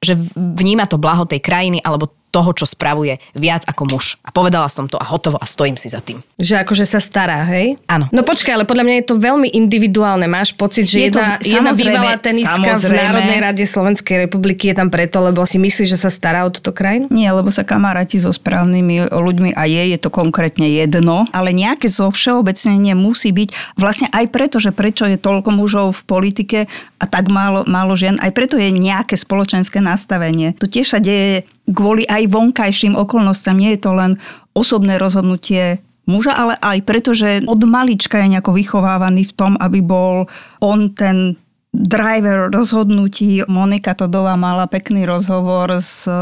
že 0.00 0.16
vníma 0.34 0.88
to 0.88 0.96
blaho 0.96 1.28
tej 1.28 1.44
krajiny 1.44 1.78
alebo 1.84 2.10
toho, 2.30 2.50
čo 2.54 2.64
spravuje 2.64 3.18
viac 3.34 3.66
ako 3.66 3.90
muž. 3.90 4.16
A 4.22 4.30
povedala 4.30 4.70
som 4.70 4.86
to 4.86 4.96
a 4.96 5.04
hotovo 5.04 5.36
a 5.36 5.46
stojím 5.46 5.74
si 5.74 5.90
za 5.90 5.98
tým. 5.98 6.22
Že 6.38 6.62
akože 6.62 6.86
sa 6.86 7.02
stará, 7.02 7.42
hej? 7.50 7.76
Áno. 7.90 8.06
No 8.14 8.22
počkaj, 8.22 8.54
ale 8.54 8.64
podľa 8.64 8.86
mňa 8.86 8.94
je 9.02 9.06
to 9.10 9.16
veľmi 9.18 9.48
individuálne. 9.50 10.30
Máš 10.30 10.54
pocit, 10.54 10.86
že 10.86 11.10
Je 11.10 11.12
to 11.12 11.18
jedna, 11.18 11.36
v- 11.36 11.42
jedna 11.46 11.72
bývalá 11.74 12.14
tenistka 12.16 12.62
v 12.62 12.78
samozrejme. 12.78 13.02
Národnej 13.02 13.40
rade 13.42 13.64
Slovenskej 13.66 14.16
republiky 14.24 14.70
je 14.70 14.74
tam 14.78 14.88
preto, 14.88 15.18
lebo 15.20 15.42
si 15.42 15.58
myslí, 15.58 15.84
že 15.90 15.98
sa 15.98 16.08
stará 16.08 16.46
o 16.46 16.50
túto 16.54 16.70
krajinu? 16.70 17.10
Nie, 17.10 17.34
lebo 17.34 17.50
sa 17.50 17.66
kamaráti 17.66 18.22
so 18.22 18.30
správnymi 18.30 19.10
ľuďmi 19.10 19.58
a 19.58 19.66
je, 19.66 19.82
je 19.90 19.98
to 19.98 20.08
konkrétne 20.14 20.70
jedno, 20.70 21.26
ale 21.34 21.50
nejaké 21.50 21.90
zo 21.90 22.08
všeobecnenie 22.08 22.94
musí 22.94 23.34
byť 23.34 23.74
vlastne 23.74 24.06
aj 24.14 24.24
preto, 24.30 24.62
že 24.62 24.70
prečo 24.70 25.04
je 25.10 25.18
toľko 25.18 25.50
mužov 25.50 25.98
v 25.98 26.02
politike 26.06 26.58
a 27.00 27.04
tak 27.10 27.26
málo, 27.32 27.66
málo 27.66 27.98
žien, 27.98 28.20
aj 28.22 28.30
preto 28.30 28.54
je 28.60 28.70
nejaké 28.70 29.18
spoločenské 29.18 29.82
nastavenie. 29.82 30.54
To 30.60 30.70
tiež 30.70 30.86
sa 30.94 31.00
deje 31.02 31.48
kvôli 31.68 32.08
aj 32.08 32.30
vonkajším 32.30 32.96
okolnostiam. 32.96 33.58
Nie 33.58 33.76
je 33.76 33.84
to 33.84 33.92
len 33.92 34.12
osobné 34.56 34.96
rozhodnutie 34.96 35.82
muža, 36.08 36.34
ale 36.34 36.54
aj 36.58 36.78
preto, 36.82 37.14
že 37.14 37.44
od 37.46 37.62
malička 37.66 38.18
je 38.18 38.36
nejako 38.36 38.56
vychovávaný 38.56 39.28
v 39.28 39.36
tom, 39.36 39.52
aby 39.60 39.78
bol 39.84 40.26
on 40.58 40.90
ten 40.90 41.38
driver 41.70 42.50
rozhodnutí. 42.50 43.46
Monika 43.46 43.94
Todová 43.94 44.34
mala 44.34 44.66
pekný 44.66 45.06
rozhovor 45.06 45.70
s 45.78 46.10
e, 46.10 46.14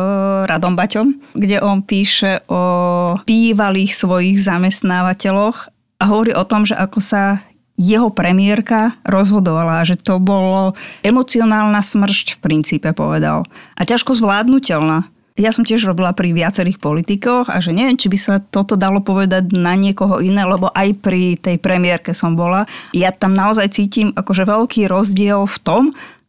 Radom 0.45 0.76
Baťom, 0.76 1.16
kde 1.33 1.64
on 1.64 1.80
píše 1.80 2.45
o 2.52 2.62
bývalých 3.25 3.97
svojich 3.97 4.37
zamestnávateľoch 4.45 5.73
a 5.99 6.04
hovorí 6.04 6.37
o 6.37 6.45
tom, 6.45 6.68
že 6.68 6.76
ako 6.76 7.00
sa 7.00 7.40
jeho 7.78 8.11
premiérka 8.11 8.99
rozhodovala, 9.07 9.87
že 9.87 9.97
to 9.97 10.18
bolo 10.18 10.75
emocionálna 11.07 11.78
smršť 11.80 12.37
v 12.37 12.38
princípe 12.42 12.90
povedal. 12.90 13.47
A 13.78 13.87
ťažko 13.87 14.18
zvládnutelná. 14.18 15.07
Ja 15.38 15.54
som 15.54 15.62
tiež 15.62 15.87
robila 15.87 16.11
pri 16.11 16.35
viacerých 16.35 16.83
politikoch 16.83 17.47
a 17.47 17.62
že 17.62 17.71
neviem, 17.71 17.95
či 17.95 18.11
by 18.11 18.18
sa 18.18 18.35
toto 18.42 18.75
dalo 18.75 18.99
povedať 18.99 19.54
na 19.54 19.78
niekoho 19.78 20.18
iné, 20.18 20.42
lebo 20.42 20.66
aj 20.75 20.99
pri 20.99 21.38
tej 21.38 21.62
premiérke 21.62 22.11
som 22.11 22.35
bola. 22.35 22.66
Ja 22.90 23.14
tam 23.14 23.38
naozaj 23.38 23.71
cítim 23.71 24.11
akože 24.18 24.42
veľký 24.42 24.90
rozdiel 24.90 25.47
v 25.47 25.59
tom, 25.62 25.83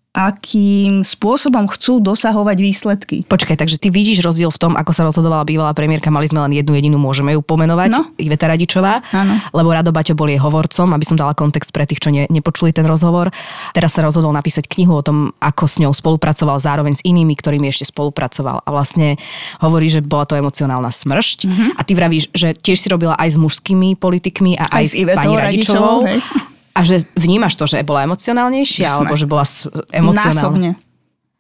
akým 0.10 1.06
spôsobom 1.06 1.70
chcú 1.70 2.02
dosahovať 2.02 2.58
výsledky. 2.58 3.18
Počkaj, 3.30 3.62
takže 3.62 3.78
ty 3.78 3.94
vidíš 3.94 4.26
rozdiel 4.26 4.50
v 4.50 4.58
tom, 4.58 4.74
ako 4.74 4.90
sa 4.90 5.06
rozhodovala 5.06 5.46
bývalá 5.46 5.70
premiérka, 5.78 6.10
mali 6.10 6.26
sme 6.26 6.42
len 6.50 6.58
jednu 6.58 6.74
jedinú, 6.74 6.98
môžeme 6.98 7.38
ju 7.38 7.46
pomenovať, 7.46 7.90
no. 7.94 8.10
Iveta 8.18 8.50
Radičová, 8.50 9.06
Áno. 9.14 9.38
lebo 9.54 9.70
Rado 9.70 9.94
Baťo 9.94 10.18
bol 10.18 10.34
jej 10.34 10.42
hovorcom, 10.42 10.98
aby 10.98 11.06
som 11.06 11.14
dala 11.14 11.38
kontext 11.38 11.70
pre 11.70 11.86
tých, 11.86 12.02
čo 12.02 12.10
ne, 12.10 12.26
nepočuli 12.26 12.74
ten 12.74 12.90
rozhovor. 12.90 13.30
Teraz 13.78 13.94
sa 13.94 14.02
rozhodol 14.02 14.34
napísať 14.34 14.66
knihu 14.66 14.98
o 14.98 15.06
tom, 15.06 15.30
ako 15.38 15.70
s 15.70 15.78
ňou 15.78 15.94
spolupracoval 15.94 16.58
zároveň 16.58 16.98
s 16.98 17.06
inými, 17.06 17.38
ktorými 17.38 17.70
ešte 17.70 17.86
spolupracoval. 17.94 18.66
A 18.66 18.70
vlastne 18.74 19.14
hovorí, 19.62 19.94
že 19.94 20.02
bola 20.02 20.26
to 20.26 20.34
emocionálna 20.34 20.90
smršť. 20.90 21.40
Mm-hmm. 21.46 21.70
A 21.78 21.82
ty 21.86 21.92
vravíš, 21.94 22.34
že 22.34 22.58
tiež 22.58 22.82
si 22.82 22.90
robila 22.90 23.14
aj 23.14 23.30
s 23.30 23.38
mužskými 23.38 23.94
politikmi 23.94 24.58
a 24.58 24.66
aj, 24.74 24.74
aj 24.74 24.86
s, 24.90 24.94
s 24.98 25.06
pani 25.14 25.34
Radičovou. 25.38 26.02
Radičovou 26.02 26.49
a 26.80 26.88
že 26.88 27.04
vnímaš 27.20 27.60
to, 27.60 27.68
že 27.68 27.84
bola 27.84 28.08
emocionálnejšia, 28.08 28.88
Jasné. 28.88 28.96
alebo 29.04 29.14
že 29.20 29.28
bola 29.28 29.44
emocionálna? 29.92 30.32
Násobne. 30.32 30.70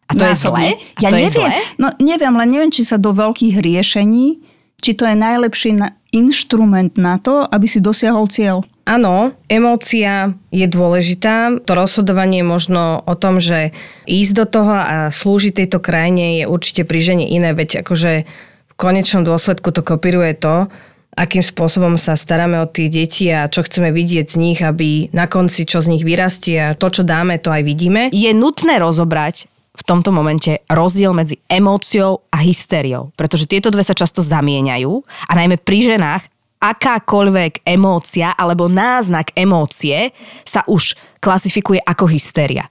A 0.09 0.11
to 0.11 0.23
Násobne. 0.27 0.35
je 0.35 0.35
zlé? 0.35 0.67
A 0.75 0.99
ja 0.99 1.09
to 1.09 1.15
neviem, 1.15 1.23
je 1.23 1.37
zlé? 1.39 1.49
No 1.79 1.87
neviem, 2.03 2.33
len 2.35 2.49
neviem, 2.51 2.71
či 2.75 2.83
sa 2.83 2.99
do 2.99 3.15
veľkých 3.15 3.55
riešení, 3.63 4.43
či 4.83 4.91
to 4.99 5.07
je 5.07 5.15
najlepší 5.15 5.79
na, 5.79 5.95
inštrument 6.11 6.99
na 6.99 7.15
to, 7.23 7.47
aby 7.47 7.71
si 7.71 7.79
dosiahol 7.79 8.27
cieľ. 8.27 8.67
Áno, 8.89 9.37
emócia 9.45 10.33
je 10.49 10.65
dôležitá. 10.65 11.61
To 11.61 11.71
rozhodovanie 11.77 12.41
je 12.41 12.47
možno 12.49 13.05
o 13.05 13.13
tom, 13.13 13.37
že 13.37 13.71
ísť 14.09 14.33
do 14.33 14.45
toho 14.49 14.73
a 14.73 14.95
slúžiť 15.13 15.61
tejto 15.61 15.77
krajine 15.77 16.41
je 16.41 16.45
určite 16.49 16.83
pri 16.89 16.99
žene 16.99 17.25
iné, 17.29 17.53
veď 17.53 17.85
akože 17.85 18.25
v 18.65 18.73
konečnom 18.75 19.21
dôsledku 19.21 19.69
to 19.69 19.85
kopíruje 19.85 20.33
to, 20.41 20.73
akým 21.19 21.43
spôsobom 21.43 21.99
sa 21.99 22.15
staráme 22.15 22.63
o 22.63 22.71
tie 22.71 22.87
deti 22.87 23.27
a 23.27 23.51
čo 23.51 23.67
chceme 23.67 23.91
vidieť 23.91 24.31
z 24.31 24.37
nich, 24.39 24.59
aby 24.63 25.11
na 25.11 25.27
konci 25.27 25.67
čo 25.67 25.83
z 25.83 25.91
nich 25.91 26.07
vyrastie 26.07 26.71
a 26.71 26.77
to, 26.79 26.87
čo 26.87 27.03
dáme, 27.03 27.43
to 27.43 27.51
aj 27.51 27.67
vidíme. 27.67 28.07
Je 28.15 28.31
nutné 28.31 28.79
rozobrať 28.79 29.51
v 29.75 29.83
tomto 29.83 30.15
momente 30.15 30.63
rozdiel 30.71 31.11
medzi 31.11 31.39
emóciou 31.51 32.23
a 32.31 32.39
hystériou, 32.39 33.11
pretože 33.19 33.47
tieto 33.47 33.67
dve 33.67 33.83
sa 33.83 33.95
často 33.95 34.23
zamieňajú 34.23 34.91
a 35.27 35.31
najmä 35.35 35.59
pri 35.59 35.95
ženách 35.95 36.23
akákoľvek 36.59 37.63
emócia 37.63 38.35
alebo 38.35 38.67
náznak 38.67 39.31
emócie 39.31 40.11
sa 40.43 40.63
už 40.67 40.95
klasifikuje 41.23 41.79
ako 41.79 42.11
hystéria 42.11 42.67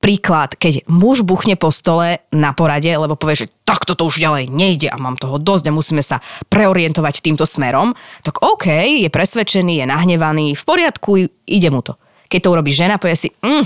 príklad, 0.00 0.54
keď 0.54 0.86
muž 0.86 1.24
buchne 1.26 1.56
po 1.58 1.72
stole 1.72 2.22
na 2.30 2.52
porade, 2.52 2.90
lebo 2.92 3.16
povie, 3.18 3.46
že 3.46 3.52
takto 3.66 3.98
to 3.98 4.06
už 4.06 4.22
ďalej 4.22 4.52
nejde 4.52 4.88
a 4.92 4.96
mám 5.00 5.18
toho 5.18 5.40
dosť 5.40 5.72
a 5.72 5.76
musíme 5.76 6.04
sa 6.04 6.22
preorientovať 6.52 7.24
týmto 7.24 7.48
smerom, 7.48 7.96
tak 8.22 8.44
OK, 8.44 8.68
je 9.02 9.08
presvedčený, 9.10 9.82
je 9.82 9.86
nahnevaný, 9.88 10.54
v 10.54 10.62
poriadku, 10.62 11.10
ide 11.48 11.68
mu 11.72 11.80
to. 11.82 11.98
Keď 12.26 12.40
to 12.42 12.52
urobí 12.52 12.74
žena, 12.74 12.98
povie 12.98 13.14
si, 13.14 13.28
mm, 13.38 13.64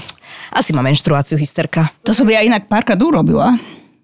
asi 0.57 0.71
má 0.77 0.85
menštruáciu 0.85 1.41
hysterka. 1.41 1.89
To 2.05 2.13
som 2.13 2.29
ja 2.29 2.45
inak 2.45 2.69
párkrát 2.69 3.01
urobila. 3.01 3.57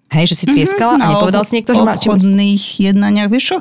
Hej, 0.07 0.33
že 0.33 0.35
si 0.39 0.45
trieskala 0.47 0.95
mm-hmm, 0.95 1.09
a 1.09 1.13
nepovedal 1.19 1.43
si 1.43 1.59
niekto, 1.59 1.75
že 1.75 1.83
má... 1.83 1.99
V 1.99 2.07
obchodných 2.07 2.63
jednaniach, 2.79 3.27
vieš 3.27 3.45
čo, 3.51 3.57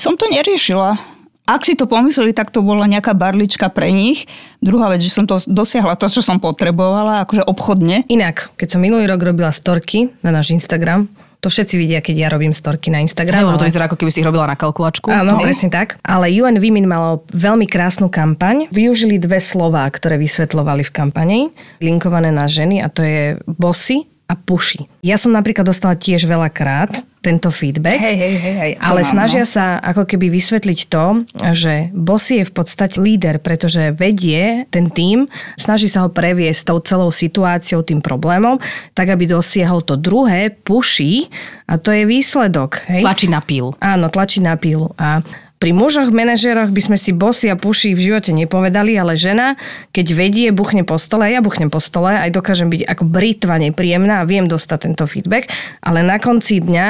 som 0.00 0.16
to 0.16 0.30
neriešila 0.32 1.17
ak 1.48 1.64
si 1.64 1.72
to 1.72 1.88
pomysleli, 1.88 2.36
tak 2.36 2.52
to 2.52 2.60
bola 2.60 2.84
nejaká 2.84 3.16
barlička 3.16 3.72
pre 3.72 3.88
nich. 3.88 4.28
Druhá 4.60 4.92
vec, 4.92 5.00
že 5.00 5.08
som 5.08 5.24
to 5.24 5.40
dosiahla 5.48 5.96
to, 5.96 6.12
čo 6.12 6.20
som 6.20 6.36
potrebovala, 6.36 7.24
akože 7.24 7.48
obchodne. 7.48 8.04
Inak, 8.12 8.52
keď 8.60 8.76
som 8.76 8.84
minulý 8.84 9.08
rok 9.08 9.24
robila 9.24 9.48
storky 9.48 10.12
na 10.20 10.28
náš 10.28 10.52
Instagram, 10.52 11.08
to 11.38 11.46
všetci 11.46 11.74
vidia, 11.78 12.02
keď 12.02 12.14
ja 12.18 12.28
robím 12.34 12.50
storky 12.50 12.90
na 12.90 12.98
Instagram. 12.98 13.46
Lebo 13.46 13.54
ale... 13.54 13.62
to 13.62 13.68
vyzerá, 13.70 13.86
ako 13.86 13.94
keby 13.94 14.10
si 14.10 14.20
ich 14.20 14.26
robila 14.26 14.50
na 14.50 14.58
kalkulačku. 14.58 15.06
Áno, 15.06 15.38
no. 15.38 15.40
presne 15.40 15.70
tak. 15.70 15.94
Ale 16.02 16.26
UN 16.34 16.58
Women 16.58 16.90
malo 16.90 17.22
veľmi 17.30 17.70
krásnu 17.70 18.10
kampaň. 18.10 18.66
Využili 18.74 19.22
dve 19.22 19.38
slova, 19.38 19.86
ktoré 19.86 20.18
vysvetľovali 20.18 20.82
v 20.82 20.90
kampani, 20.90 21.40
linkované 21.78 22.34
na 22.34 22.50
ženy 22.50 22.82
a 22.82 22.90
to 22.90 23.06
je 23.06 23.38
bossy 23.46 24.10
a 24.26 24.34
puši. 24.34 24.90
Ja 25.00 25.14
som 25.14 25.30
napríklad 25.30 25.64
dostala 25.64 25.94
tiež 25.94 26.26
veľakrát 26.26 27.06
tento 27.18 27.50
feedback, 27.50 27.98
hej, 27.98 28.16
hej, 28.16 28.34
hej, 28.38 28.54
hej, 28.54 28.72
ale 28.78 29.02
mám, 29.02 29.10
snažia 29.10 29.42
no. 29.42 29.50
sa 29.50 29.64
ako 29.82 30.06
keby 30.06 30.30
vysvetliť 30.30 30.80
to, 30.86 31.04
že 31.50 31.90
bossy 31.90 32.42
je 32.42 32.44
v 32.46 32.52
podstate 32.54 32.96
líder, 33.02 33.42
pretože 33.42 33.90
vedie 33.94 34.70
ten 34.70 34.86
tým, 34.86 35.26
snaží 35.58 35.90
sa 35.90 36.06
ho 36.06 36.10
previesť 36.14 36.70
tou 36.70 36.78
celou 36.78 37.10
situáciou, 37.10 37.82
tým 37.82 37.98
problémom, 37.98 38.62
tak 38.94 39.10
aby 39.10 39.26
dosiahol 39.26 39.82
to 39.82 39.98
druhé, 39.98 40.54
puší 40.54 41.26
a 41.66 41.76
to 41.76 41.90
je 41.90 42.06
výsledok. 42.06 42.86
Hej? 42.86 43.02
Tlačí 43.02 43.26
na 43.26 43.42
pílu. 43.42 43.74
Áno, 43.82 44.06
tlačí 44.08 44.38
na 44.38 44.54
pílu. 44.54 44.94
A 44.94 45.20
pri 45.58 45.74
mužoch, 45.74 46.14
manažeroch 46.14 46.70
by 46.70 46.82
sme 46.82 46.96
si 46.98 47.10
bosy 47.10 47.50
a 47.50 47.58
puši 47.58 47.98
v 47.98 48.00
živote 48.10 48.30
nepovedali, 48.30 48.94
ale 48.94 49.18
žena, 49.18 49.58
keď 49.90 50.06
vedie, 50.14 50.46
buchne 50.54 50.86
po 50.86 51.02
stole, 51.02 51.26
ja 51.26 51.42
buchnem 51.42 51.66
po 51.66 51.82
stole, 51.82 52.14
aj 52.14 52.30
dokážem 52.30 52.70
byť 52.70 52.86
ako 52.86 53.04
britva 53.04 53.58
nepríjemná 53.58 54.22
a 54.22 54.28
viem 54.28 54.46
dostať 54.46 54.78
tento 54.86 55.04
feedback, 55.10 55.50
ale 55.82 56.06
na 56.06 56.22
konci 56.22 56.62
dňa 56.62 56.86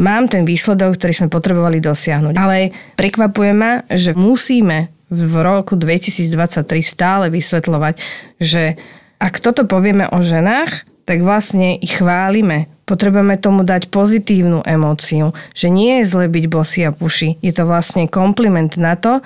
mám 0.00 0.32
ten 0.32 0.48
výsledok, 0.48 0.96
ktorý 0.96 1.12
sme 1.12 1.28
potrebovali 1.28 1.84
dosiahnuť. 1.84 2.34
Ale 2.38 2.72
prekvapuje 2.96 3.52
ma, 3.52 3.84
že 3.92 4.16
musíme 4.16 4.88
v 5.12 5.32
roku 5.40 5.76
2023 5.76 6.64
stále 6.80 7.28
vysvetľovať, 7.28 7.94
že 8.40 8.80
ak 9.18 9.34
toto 9.42 9.66
povieme 9.66 10.08
o 10.08 10.22
ženách, 10.22 10.86
tak 11.08 11.24
vlastne 11.24 11.80
ich 11.80 11.96
chválime 11.96 12.68
potrebujeme 12.88 13.36
tomu 13.36 13.68
dať 13.68 13.92
pozitívnu 13.92 14.64
emóciu, 14.64 15.36
že 15.52 15.68
nie 15.68 16.00
je 16.00 16.08
zle 16.08 16.24
byť 16.32 16.44
bosy 16.48 16.88
a 16.88 16.90
puši. 16.96 17.36
Je 17.44 17.52
to 17.52 17.68
vlastne 17.68 18.08
kompliment 18.08 18.72
na 18.80 18.96
to, 18.96 19.20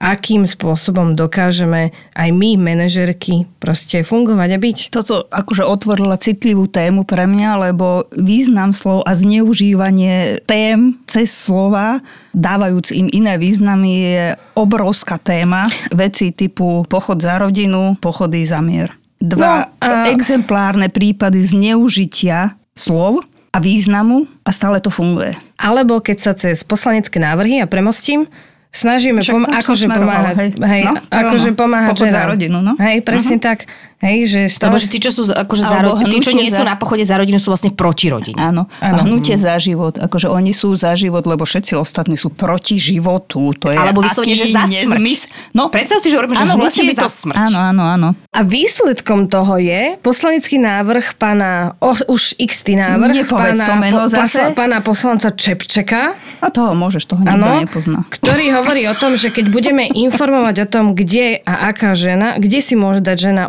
akým 0.00 0.44
spôsobom 0.44 1.16
dokážeme 1.16 1.92
aj 2.16 2.28
my, 2.32 2.56
manažerky, 2.60 3.48
proste 3.60 4.04
fungovať 4.04 4.48
a 4.52 4.58
byť. 4.58 4.78
Toto 4.92 5.24
akože 5.28 5.64
otvorila 5.64 6.20
citlivú 6.20 6.68
tému 6.68 7.08
pre 7.08 7.28
mňa, 7.28 7.70
lebo 7.70 8.08
význam 8.12 8.72
slov 8.72 9.04
a 9.08 9.12
zneužívanie 9.16 10.44
tém 10.44 10.96
cez 11.08 11.30
slova, 11.32 12.04
dávajúc 12.36 12.92
im 12.92 13.08
iné 13.12 13.36
významy, 13.40 13.90
je 13.92 14.24
obrovská 14.56 15.16
téma. 15.16 15.68
Veci 15.92 16.32
typu 16.36 16.84
pochod 16.88 17.20
za 17.20 17.40
rodinu, 17.40 17.96
pochody 18.00 18.44
za 18.44 18.60
mier. 18.60 19.03
Dva 19.24 19.64
no, 19.64 19.80
a... 19.80 20.12
exemplárne 20.12 20.92
prípady 20.92 21.40
zneužitia 21.40 22.60
slov 22.76 23.24
a 23.54 23.58
významu 23.62 24.28
a 24.44 24.50
stále 24.52 24.84
to 24.84 24.92
funguje. 24.92 25.32
Alebo 25.56 26.04
keď 26.04 26.16
sa 26.20 26.32
cez 26.36 26.60
poslanecké 26.60 27.16
návrhy, 27.16 27.64
a 27.64 27.70
premostím, 27.70 28.28
snažíme 28.74 29.22
pom- 29.22 29.46
akože 29.46 29.86
pomáhať, 29.86 30.34
hej. 30.42 30.50
Hej, 30.58 30.82
no, 30.90 30.92
akože 31.08 31.50
pomáhať 31.54 31.94
ženám. 31.94 32.10
za 32.10 32.22
rodinu, 32.26 32.58
no. 32.58 32.72
Hej, 32.76 33.06
presne 33.06 33.38
uh-huh. 33.38 33.48
tak. 33.54 33.70
Hej, 34.04 34.18
že 34.28 34.40
stále... 34.52 34.68
Lebo 34.68 34.76
že 34.76 34.88
tí, 34.92 34.98
čo 35.00 35.08
sú 35.08 35.22
akože 35.32 35.64
za 35.64 35.80
rodinu, 35.80 36.12
tí, 36.12 36.20
čo 36.20 36.36
nie 36.36 36.52
za... 36.52 36.60
sú 36.60 36.62
na 36.68 36.76
pochode 36.76 37.08
za 37.08 37.16
rodinu, 37.16 37.40
sú 37.40 37.48
vlastne 37.48 37.72
proti 37.72 38.12
rodine. 38.12 38.36
Áno. 38.36 38.68
Áno. 38.84 39.00
Hnutie 39.00 39.40
za 39.40 39.56
život, 39.56 39.96
akože 39.96 40.28
oni 40.28 40.52
sú 40.52 40.76
za 40.76 40.92
život, 40.92 41.24
lebo 41.24 41.48
všetci 41.48 41.72
ostatní 41.72 42.20
sú 42.20 42.28
proti 42.28 42.76
životu. 42.76 43.56
To 43.64 43.72
je 43.72 43.78
Alebo 43.80 44.04
vyslovene, 44.04 44.36
že 44.36 44.52
za 44.52 44.68
smrť. 44.68 45.56
No, 45.56 45.72
Predstav 45.72 46.04
si, 46.04 46.12
že 46.12 46.20
urobíme, 46.20 46.36
že 46.36 46.44
áno, 46.44 46.60
hnutie 46.60 46.84
vlastne 46.84 47.00
to... 47.00 47.00
za 47.00 47.08
smrť. 47.08 47.48
Áno, 47.48 47.58
áno, 47.64 47.82
áno. 47.88 48.08
A 48.28 48.40
výsledkom 48.44 49.32
toho 49.32 49.56
je 49.56 49.96
poslanecký 50.04 50.60
návrh 50.60 51.16
pána, 51.16 51.72
o, 51.80 51.96
už 51.96 52.36
x 52.36 52.60
návrh, 52.68 53.24
Nepovedz 53.24 53.56
pána, 53.56 53.64
to 53.64 53.74
meno 53.80 54.04
po, 54.04 54.12
zase. 54.12 54.52
pána 54.52 54.84
poslanca 54.84 55.32
Čepčeka. 55.32 56.12
A 56.44 56.52
toho 56.52 56.76
môžeš, 56.76 57.08
toho 57.08 57.24
nikto 57.24 57.72
nepozná. 57.72 58.04
Ktorý 58.12 58.52
hovorí 58.64 58.88
o 58.88 58.96
tom, 58.96 59.20
že 59.20 59.28
keď 59.28 59.52
budeme 59.52 59.84
informovať 59.84 60.64
o 60.64 60.66
tom, 60.66 60.96
kde 60.96 61.44
a 61.44 61.68
aká 61.68 61.92
žena, 61.92 62.40
kde 62.40 62.64
si 62.64 62.72
môže 62.72 63.04
dať 63.04 63.16
žena 63.20 63.44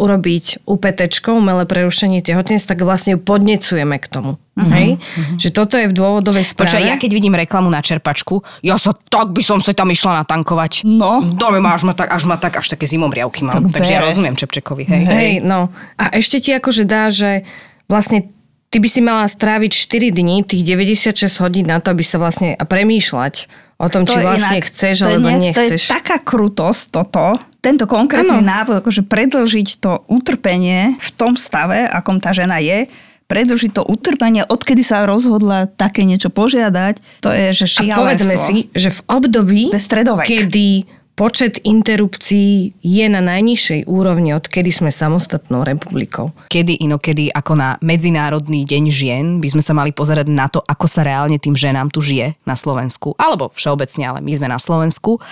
urobiť 0.00 0.64
UPT, 0.64 1.00
umelé 1.28 1.68
prerušenie 1.68 2.24
tehotenstva, 2.24 2.72
tak 2.72 2.80
vlastne 2.80 3.14
ju 3.14 3.20
podnecujeme 3.20 4.00
k 4.00 4.06
tomu. 4.08 4.40
Uh-huh, 4.54 4.70
Hej? 4.70 4.88
Uh-huh. 4.96 5.36
Že 5.36 5.48
toto 5.50 5.74
je 5.76 5.90
v 5.90 5.94
dôvodovej 5.94 6.46
správe. 6.48 6.72
Počkaj, 6.72 6.84
ja 6.88 6.96
keď 6.96 7.10
vidím 7.12 7.34
reklamu 7.36 7.68
na 7.68 7.84
čerpačku, 7.84 8.40
ja 8.64 8.80
sa 8.80 8.94
tak 8.94 9.36
by 9.36 9.42
som 9.44 9.58
sa 9.60 9.76
tam 9.76 9.92
išla 9.92 10.24
natankovať. 10.24 10.86
No. 10.86 11.20
Dome 11.20 11.60
ma 11.60 11.76
až 11.76 11.84
ma 11.84 11.92
tak, 11.92 12.08
až 12.08 12.24
ma 12.24 12.40
tak, 12.40 12.56
až 12.56 12.72
také 12.72 12.88
zimomriavky 12.88 13.44
mám. 13.44 13.68
Tak 13.68 13.82
Takže 13.82 13.92
ja 13.92 14.00
rozumiem 14.00 14.38
Čepčekovi. 14.38 14.88
Hej. 14.88 15.02
hej, 15.10 15.32
no. 15.44 15.68
A 16.00 16.14
ešte 16.16 16.40
ti 16.40 16.54
akože 16.54 16.88
dá, 16.88 17.10
že 17.12 17.42
vlastne 17.90 18.30
ty 18.74 18.82
by 18.82 18.88
si 18.90 18.98
mala 19.06 19.22
stráviť 19.30 19.70
4 19.70 20.10
dní, 20.10 20.42
tých 20.42 20.66
96 20.66 21.30
hodín 21.46 21.70
na 21.70 21.78
to, 21.78 21.94
aby 21.94 22.02
sa 22.02 22.18
vlastne 22.18 22.58
a 22.58 22.64
premýšľať 22.66 23.46
o 23.78 23.86
tom, 23.86 24.02
to 24.02 24.18
či 24.18 24.18
vlastne 24.18 24.58
inak, 24.58 24.66
chceš 24.66 24.96
alebo 25.06 25.30
nie, 25.30 25.54
nechceš. 25.54 25.86
To 25.86 25.94
je 25.94 25.94
taká 25.94 26.18
krutosť 26.18 26.82
toto, 26.90 27.38
tento 27.62 27.86
konkrétny 27.86 28.42
ano. 28.42 28.50
návod, 28.50 28.82
akože 28.82 29.06
predlžiť 29.06 29.68
to 29.78 30.02
utrpenie 30.10 30.98
v 30.98 31.10
tom 31.14 31.38
stave, 31.38 31.86
akom 31.86 32.18
tá 32.18 32.34
žena 32.34 32.58
je, 32.58 32.90
predlžiť 33.30 33.70
to 33.78 33.82
utrpenie, 33.86 34.42
odkedy 34.42 34.82
sa 34.82 35.06
rozhodla 35.06 35.70
také 35.70 36.02
niečo 36.02 36.34
požiadať, 36.34 37.22
to 37.22 37.30
je, 37.30 37.54
že 37.54 37.78
šialenstvo. 37.78 37.94
A 37.94 38.02
povedzme 38.02 38.34
si, 38.42 38.56
že 38.74 38.90
v 38.90 39.00
období, 39.06 39.62
kedy 39.70 40.90
Počet 41.14 41.62
interrupcií 41.62 42.74
je 42.82 43.06
na 43.06 43.22
najnižšej 43.22 43.86
úrovni, 43.86 44.34
odkedy 44.34 44.74
sme 44.74 44.90
samostatnou 44.90 45.62
republikou. 45.62 46.34
Kedy 46.50 46.82
inokedy 46.82 47.30
ako 47.30 47.54
na 47.54 47.78
Medzinárodný 47.78 48.66
deň 48.66 48.84
žien 48.90 49.26
by 49.38 49.46
sme 49.46 49.62
sa 49.62 49.78
mali 49.78 49.94
pozerať 49.94 50.26
na 50.26 50.50
to, 50.50 50.58
ako 50.66 50.90
sa 50.90 51.06
reálne 51.06 51.38
tým 51.38 51.54
ženám 51.54 51.94
tu 51.94 52.02
žije 52.02 52.34
na 52.42 52.58
Slovensku. 52.58 53.14
Alebo 53.14 53.54
všeobecne, 53.54 54.10
ale 54.10 54.26
my 54.26 54.32
sme 54.34 54.50
na 54.50 54.58
Slovensku. 54.58 55.22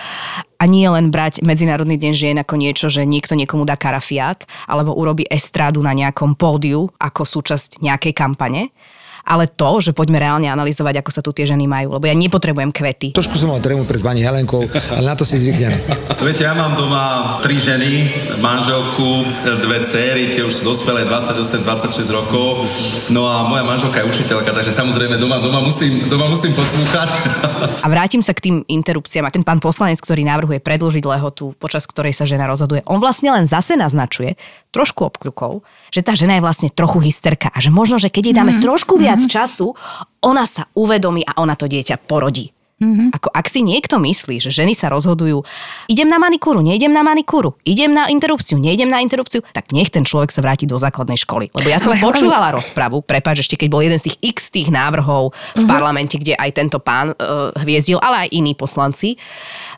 A 0.55 0.63
nie 0.71 0.87
len 0.87 1.11
brať 1.11 1.43
Medzinárodný 1.43 1.99
deň 1.99 2.13
žien 2.15 2.39
ako 2.39 2.55
niečo, 2.55 2.87
že 2.87 3.03
niekto 3.03 3.35
niekomu 3.35 3.67
dá 3.67 3.75
karafiát 3.75 4.47
alebo 4.71 4.95
urobí 4.95 5.27
estrádu 5.27 5.83
na 5.83 5.91
nejakom 5.91 6.39
pódiu 6.39 6.87
ako 6.95 7.27
súčasť 7.27 7.83
nejakej 7.83 8.15
kampane 8.15 8.71
ale 9.23 9.47
to, 9.47 9.79
že 9.79 9.95
poďme 9.95 10.19
reálne 10.19 10.51
analyzovať, 10.51 10.99
ako 10.99 11.11
sa 11.15 11.23
tu 11.23 11.31
tie 11.31 11.47
ženy 11.47 11.63
majú, 11.63 11.95
lebo 11.95 12.03
ja 12.03 12.15
nepotrebujem 12.15 12.75
kvety. 12.75 13.15
Trošku 13.15 13.39
som 13.39 13.55
mal 13.55 13.63
trému 13.63 13.87
pred 13.87 14.03
pani 14.03 14.19
Helenkou, 14.19 14.67
ale 14.67 15.05
na 15.07 15.15
to 15.15 15.23
si 15.23 15.39
zvyknem. 15.39 15.71
Viete, 16.19 16.43
ja 16.43 16.51
mám 16.51 16.75
doma 16.75 17.39
tri 17.39 17.55
ženy, 17.55 18.11
manželku, 18.43 19.23
dve 19.63 19.87
céry, 19.87 20.35
tie 20.35 20.43
už 20.43 20.59
sú 20.59 20.63
dospelé, 20.67 21.07
28-26 21.07 22.03
rokov. 22.11 22.67
No 23.07 23.23
a 23.31 23.47
moja 23.47 23.63
manželka 23.63 24.03
je 24.03 24.11
učiteľka, 24.11 24.51
takže 24.51 24.75
samozrejme 24.75 25.15
doma, 25.15 25.39
doma, 25.39 25.63
musím, 25.63 26.11
doma 26.11 26.27
musím 26.27 26.51
poslúchať. 26.51 27.09
A 27.79 27.87
vrátim 27.87 28.19
sa 28.19 28.35
k 28.35 28.51
tým 28.51 28.55
interrupciám. 28.67 29.27
A 29.27 29.33
ten 29.33 29.43
pán 29.43 29.63
poslanec, 29.63 29.99
ktorý 30.03 30.27
navrhuje 30.27 30.59
predlžiť 30.59 31.03
lehotu, 31.07 31.55
počas 31.59 31.87
ktorej 31.87 32.11
sa 32.11 32.27
žena 32.27 32.43
rozhoduje, 32.47 32.83
on 32.87 32.99
vlastne 32.99 33.31
len 33.31 33.47
zase 33.47 33.79
naznačuje, 33.79 34.35
trošku 34.73 35.05
obkľukov, 35.05 35.61
že 35.93 36.01
tá 36.01 36.17
žena 36.17 36.41
je 36.41 36.43
vlastne 36.43 36.69
trochu 36.73 36.97
hysterka 37.05 37.53
a 37.53 37.61
že 37.61 37.69
možno, 37.69 38.01
že 38.01 38.09
keď 38.09 38.23
jej 38.25 38.35
dáme 38.35 38.57
mm-hmm. 38.57 38.65
trošku 38.65 38.97
viac 38.97 39.12
mm-hmm. 39.21 39.35
času, 39.37 39.67
ona 40.23 40.47
sa 40.47 40.65
uvedomí 40.73 41.21
a 41.27 41.37
ona 41.37 41.53
to 41.53 41.69
dieťa 41.69 42.01
porodí. 42.09 42.49
Mm-hmm. 42.83 43.15
Ako 43.15 43.29
ak 43.31 43.47
si 43.47 43.63
niekto 43.63 43.95
myslí, 44.01 44.43
že 44.43 44.51
ženy 44.51 44.75
sa 44.75 44.91
rozhodujú, 44.91 45.45
idem 45.87 46.09
na 46.09 46.19
manikúru, 46.19 46.59
nejdem 46.59 46.91
na 46.91 47.05
manikúru, 47.05 47.55
idem 47.63 47.95
na 47.95 48.11
interrupciu, 48.11 48.59
nejdem 48.59 48.91
na 48.91 48.99
interrupciu, 48.99 49.39
tak 49.55 49.71
nech 49.71 49.87
ten 49.87 50.03
človek 50.03 50.33
sa 50.33 50.43
vráti 50.43 50.67
do 50.67 50.75
základnej 50.75 51.15
školy. 51.15 51.47
Lebo 51.55 51.67
ja 51.69 51.79
som 51.79 51.95
Ale 51.95 52.03
počúvala 52.03 52.51
rozpravu, 52.51 52.99
prepáč, 52.99 53.47
ešte 53.47 53.55
keď 53.55 53.67
bol 53.71 53.85
jeden 53.85 54.01
z 54.01 54.11
tých 54.11 54.35
x 54.35 54.37
tých 54.51 54.69
návrhov 54.73 55.31
v 55.31 55.37
mm-hmm. 55.37 55.69
parlamente, 55.69 56.19
kde 56.19 56.35
aj 56.35 56.51
tento 56.51 56.83
pán 56.83 57.15
uh, 57.15 57.55
hviezdil, 57.63 58.03
ale 58.03 58.27
aj 58.27 58.29
iní 58.35 58.51
poslanci 58.57 59.15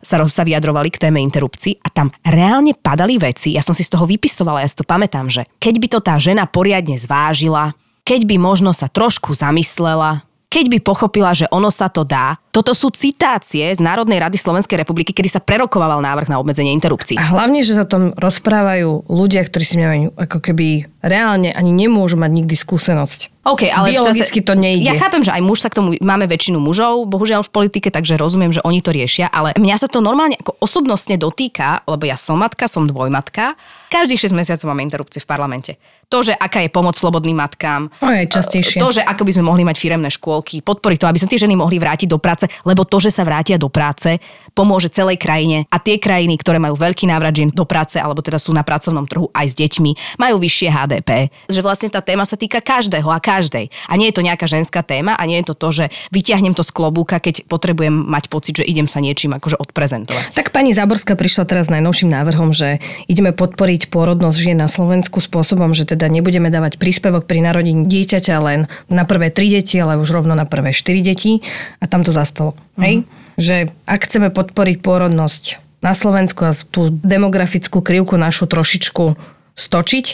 sa, 0.02 0.18
sa 0.26 0.42
vyjadrovali 0.42 0.90
k 0.90 1.06
téme 1.06 1.22
interrupcií 1.22 1.78
a 1.86 1.94
tam 1.94 2.10
reálne 2.26 2.74
padali 2.74 3.22
veci, 3.22 3.54
ja 3.54 3.62
som 3.62 3.78
si 3.78 3.86
z 3.86 3.94
toho 3.94 4.10
vypisovala, 4.10 4.66
ja 4.66 4.70
si 4.72 4.82
to 4.82 4.88
pamätám, 4.88 5.30
že 5.30 5.46
keď 5.62 5.76
by 5.78 5.88
to 5.92 6.00
tá 6.02 6.16
žena 6.18 6.50
poriadne 6.50 6.98
zvážila, 6.98 7.76
keď 8.06 8.30
by 8.30 8.38
možno 8.38 8.70
sa 8.72 8.86
trošku 8.86 9.34
zamyslela, 9.34 10.22
keď 10.56 10.72
by 10.72 10.80
pochopila, 10.80 11.36
že 11.36 11.52
ono 11.52 11.68
sa 11.68 11.92
to 11.92 12.08
dá. 12.08 12.40
Toto 12.54 12.72
sú 12.72 12.88
citácie 12.88 13.68
z 13.76 13.82
Národnej 13.84 14.24
rady 14.24 14.40
Slovenskej 14.40 14.80
republiky, 14.80 15.12
kedy 15.12 15.28
sa 15.28 15.44
prerokovával 15.44 16.00
návrh 16.00 16.32
na 16.32 16.40
obmedzenie 16.40 16.72
interrupcií. 16.72 17.20
A 17.20 17.28
hlavne, 17.36 17.60
že 17.60 17.76
sa 17.76 17.84
tom 17.84 18.16
rozprávajú 18.16 19.12
ľudia, 19.12 19.44
ktorí 19.44 19.66
si 19.68 19.76
majú 19.76 20.16
ako 20.16 20.40
keby 20.40 20.88
reálne 21.04 21.52
ani 21.52 21.76
nemôžu 21.76 22.16
mať 22.16 22.32
nikdy 22.32 22.56
skúsenosť. 22.56 23.35
OK, 23.46 23.70
ale 23.70 23.94
Biologicky 23.94 24.42
zase, 24.42 24.50
to 24.50 24.54
nejde. 24.58 24.90
Ja 24.90 24.98
chápem, 24.98 25.22
že 25.22 25.30
aj 25.30 25.42
muž 25.46 25.62
sa 25.62 25.70
k 25.70 25.78
tomu, 25.78 25.94
máme 26.02 26.26
väčšinu 26.26 26.58
mužov, 26.58 27.06
bohužiaľ 27.06 27.46
v 27.46 27.54
politike, 27.54 27.94
takže 27.94 28.18
rozumiem, 28.18 28.50
že 28.50 28.66
oni 28.66 28.82
to 28.82 28.90
riešia, 28.90 29.30
ale 29.30 29.54
mňa 29.54 29.86
sa 29.86 29.86
to 29.86 30.02
normálne 30.02 30.34
ako 30.42 30.58
osobnostne 30.66 31.22
dotýka, 31.22 31.86
lebo 31.86 32.10
ja 32.10 32.18
som 32.18 32.42
matka, 32.42 32.66
som 32.66 32.90
dvojmatka, 32.90 33.54
každých 33.96 34.28
6 34.28 34.36
mesiacov 34.36 34.66
máme 34.74 34.84
interrupcie 34.84 35.22
v 35.22 35.30
parlamente. 35.30 35.72
To, 36.10 36.22
že 36.22 36.34
aká 36.36 36.62
je 36.62 36.70
pomoc 36.70 36.94
slobodným 36.94 37.38
matkám. 37.38 37.90
O, 38.02 38.10
je 38.12 38.30
častejšie. 38.30 38.78
To, 38.78 38.94
že 38.94 39.02
ako 39.02 39.26
by 39.26 39.32
sme 39.34 39.48
mohli 39.48 39.64
mať 39.66 39.78
firemné 39.80 40.10
škôlky, 40.12 40.62
podporiť 40.62 40.98
to, 41.02 41.10
aby 41.10 41.20
sa 41.22 41.30
tie 41.30 41.42
ženy 41.42 41.58
mohli 41.58 41.82
vrátiť 41.82 42.10
do 42.10 42.22
práce, 42.22 42.46
lebo 42.68 42.86
to, 42.86 43.02
že 43.02 43.10
sa 43.10 43.26
vrátia 43.26 43.58
do 43.58 43.72
práce, 43.72 44.20
pomôže 44.54 44.92
celej 44.94 45.18
krajine 45.18 45.66
a 45.72 45.82
tie 45.82 45.98
krajiny, 45.98 46.38
ktoré 46.38 46.62
majú 46.62 46.78
veľký 46.78 47.10
návrat 47.10 47.34
žien 47.34 47.50
do 47.50 47.66
práce, 47.66 47.98
alebo 47.98 48.22
teda 48.22 48.38
sú 48.38 48.54
na 48.54 48.62
pracovnom 48.62 49.06
trhu 49.10 49.32
aj 49.34 49.48
s 49.50 49.56
deťmi, 49.58 50.18
majú 50.22 50.36
vyššie 50.38 50.70
HDP. 50.70 51.10
Že 51.50 51.62
vlastne 51.66 51.90
tá 51.90 52.02
téma 52.06 52.28
sa 52.28 52.38
týka 52.38 52.62
každého 52.62 53.10
a 53.10 53.18
každej. 53.36 53.68
A 53.92 53.94
nie 54.00 54.08
je 54.08 54.16
to 54.16 54.24
nejaká 54.24 54.48
ženská 54.48 54.80
téma 54.80 55.20
a 55.20 55.24
nie 55.28 55.44
je 55.44 55.52
to 55.52 55.56
to, 55.60 55.70
že 55.84 55.86
vyťahnem 56.16 56.56
to 56.56 56.64
z 56.64 56.72
klobúka, 56.72 57.20
keď 57.20 57.44
potrebujem 57.52 57.92
mať 57.92 58.32
pocit, 58.32 58.64
že 58.64 58.66
idem 58.66 58.88
sa 58.88 59.04
niečím 59.04 59.36
akože 59.36 59.60
odprezentovať. 59.60 60.32
Tak 60.32 60.56
pani 60.56 60.72
Záborská 60.72 61.20
prišla 61.20 61.44
teraz 61.44 61.68
s 61.68 61.74
najnovším 61.76 62.08
návrhom, 62.08 62.56
že 62.56 62.80
ideme 63.12 63.36
podporiť 63.36 63.92
pôrodnosť 63.92 64.38
žien 64.40 64.56
na 64.56 64.72
Slovensku 64.72 65.20
spôsobom, 65.20 65.76
že 65.76 65.84
teda 65.84 66.08
nebudeme 66.08 66.48
dávať 66.48 66.80
príspevok 66.80 67.28
pri 67.28 67.44
narodení 67.44 67.84
dieťaťa 67.84 68.36
len 68.40 68.72
na 68.88 69.04
prvé 69.04 69.28
tri 69.36 69.52
deti, 69.52 69.76
ale 69.76 70.00
už 70.00 70.16
rovno 70.16 70.32
na 70.32 70.48
prvé 70.48 70.72
štyri 70.72 71.04
deti 71.04 71.44
a 71.84 71.92
tam 71.92 72.08
to 72.08 72.16
zastalo. 72.16 72.56
Mm. 72.80 72.82
Hej? 72.82 72.96
Že 73.36 73.56
ak 73.84 74.00
chceme 74.08 74.32
podporiť 74.32 74.80
pôrodnosť 74.80 75.44
na 75.84 75.92
Slovensku 75.92 76.48
a 76.48 76.56
tú 76.56 76.88
demografickú 76.88 77.84
krivku 77.84 78.16
našu 78.16 78.48
trošičku 78.48 79.20
stočiť, 79.60 80.06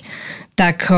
tak 0.57 0.89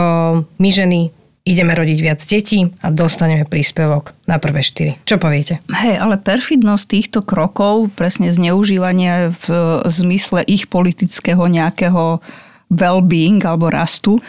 my 0.57 0.69
ženy 0.71 1.11
ideme 1.43 1.75
rodiť 1.75 1.99
viac 1.99 2.19
detí 2.23 2.71
a 2.79 2.87
dostaneme 2.87 3.43
príspevok 3.43 4.15
na 4.27 4.39
prvé 4.39 4.63
štyri. 4.63 4.91
Čo 5.03 5.19
poviete? 5.19 5.59
Hej, 5.67 5.99
ale 5.99 6.15
perfidnosť 6.15 6.85
týchto 6.87 7.19
krokov, 7.19 7.91
presne 7.99 8.31
zneužívanie 8.31 9.35
v 9.35 9.47
zmysle 9.83 10.47
ich 10.47 10.71
politického 10.71 11.43
nejakého 11.51 12.23
well-being 12.71 13.43
alebo 13.43 13.67
rastu, 13.67 14.23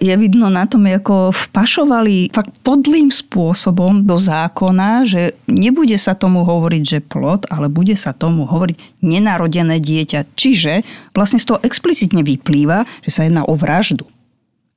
je 0.00 0.16
vidno 0.16 0.48
na 0.48 0.64
tom, 0.64 0.88
ako 0.88 1.28
vpašovali 1.28 2.32
fakt 2.32 2.56
podlým 2.64 3.12
spôsobom 3.12 4.08
do 4.08 4.16
zákona, 4.16 5.04
že 5.04 5.36
nebude 5.44 6.00
sa 6.00 6.16
tomu 6.16 6.40
hovoriť, 6.40 6.82
že 6.88 7.04
plod, 7.04 7.44
ale 7.52 7.68
bude 7.68 7.92
sa 8.00 8.16
tomu 8.16 8.48
hovoriť 8.48 9.04
nenarodené 9.04 9.76
dieťa. 9.76 10.32
Čiže 10.32 10.80
vlastne 11.12 11.36
z 11.36 11.52
toho 11.52 11.60
explicitne 11.60 12.24
vyplýva, 12.24 12.88
že 13.04 13.10
sa 13.12 13.28
jedná 13.28 13.44
o 13.44 13.52
vraždu. 13.52 14.08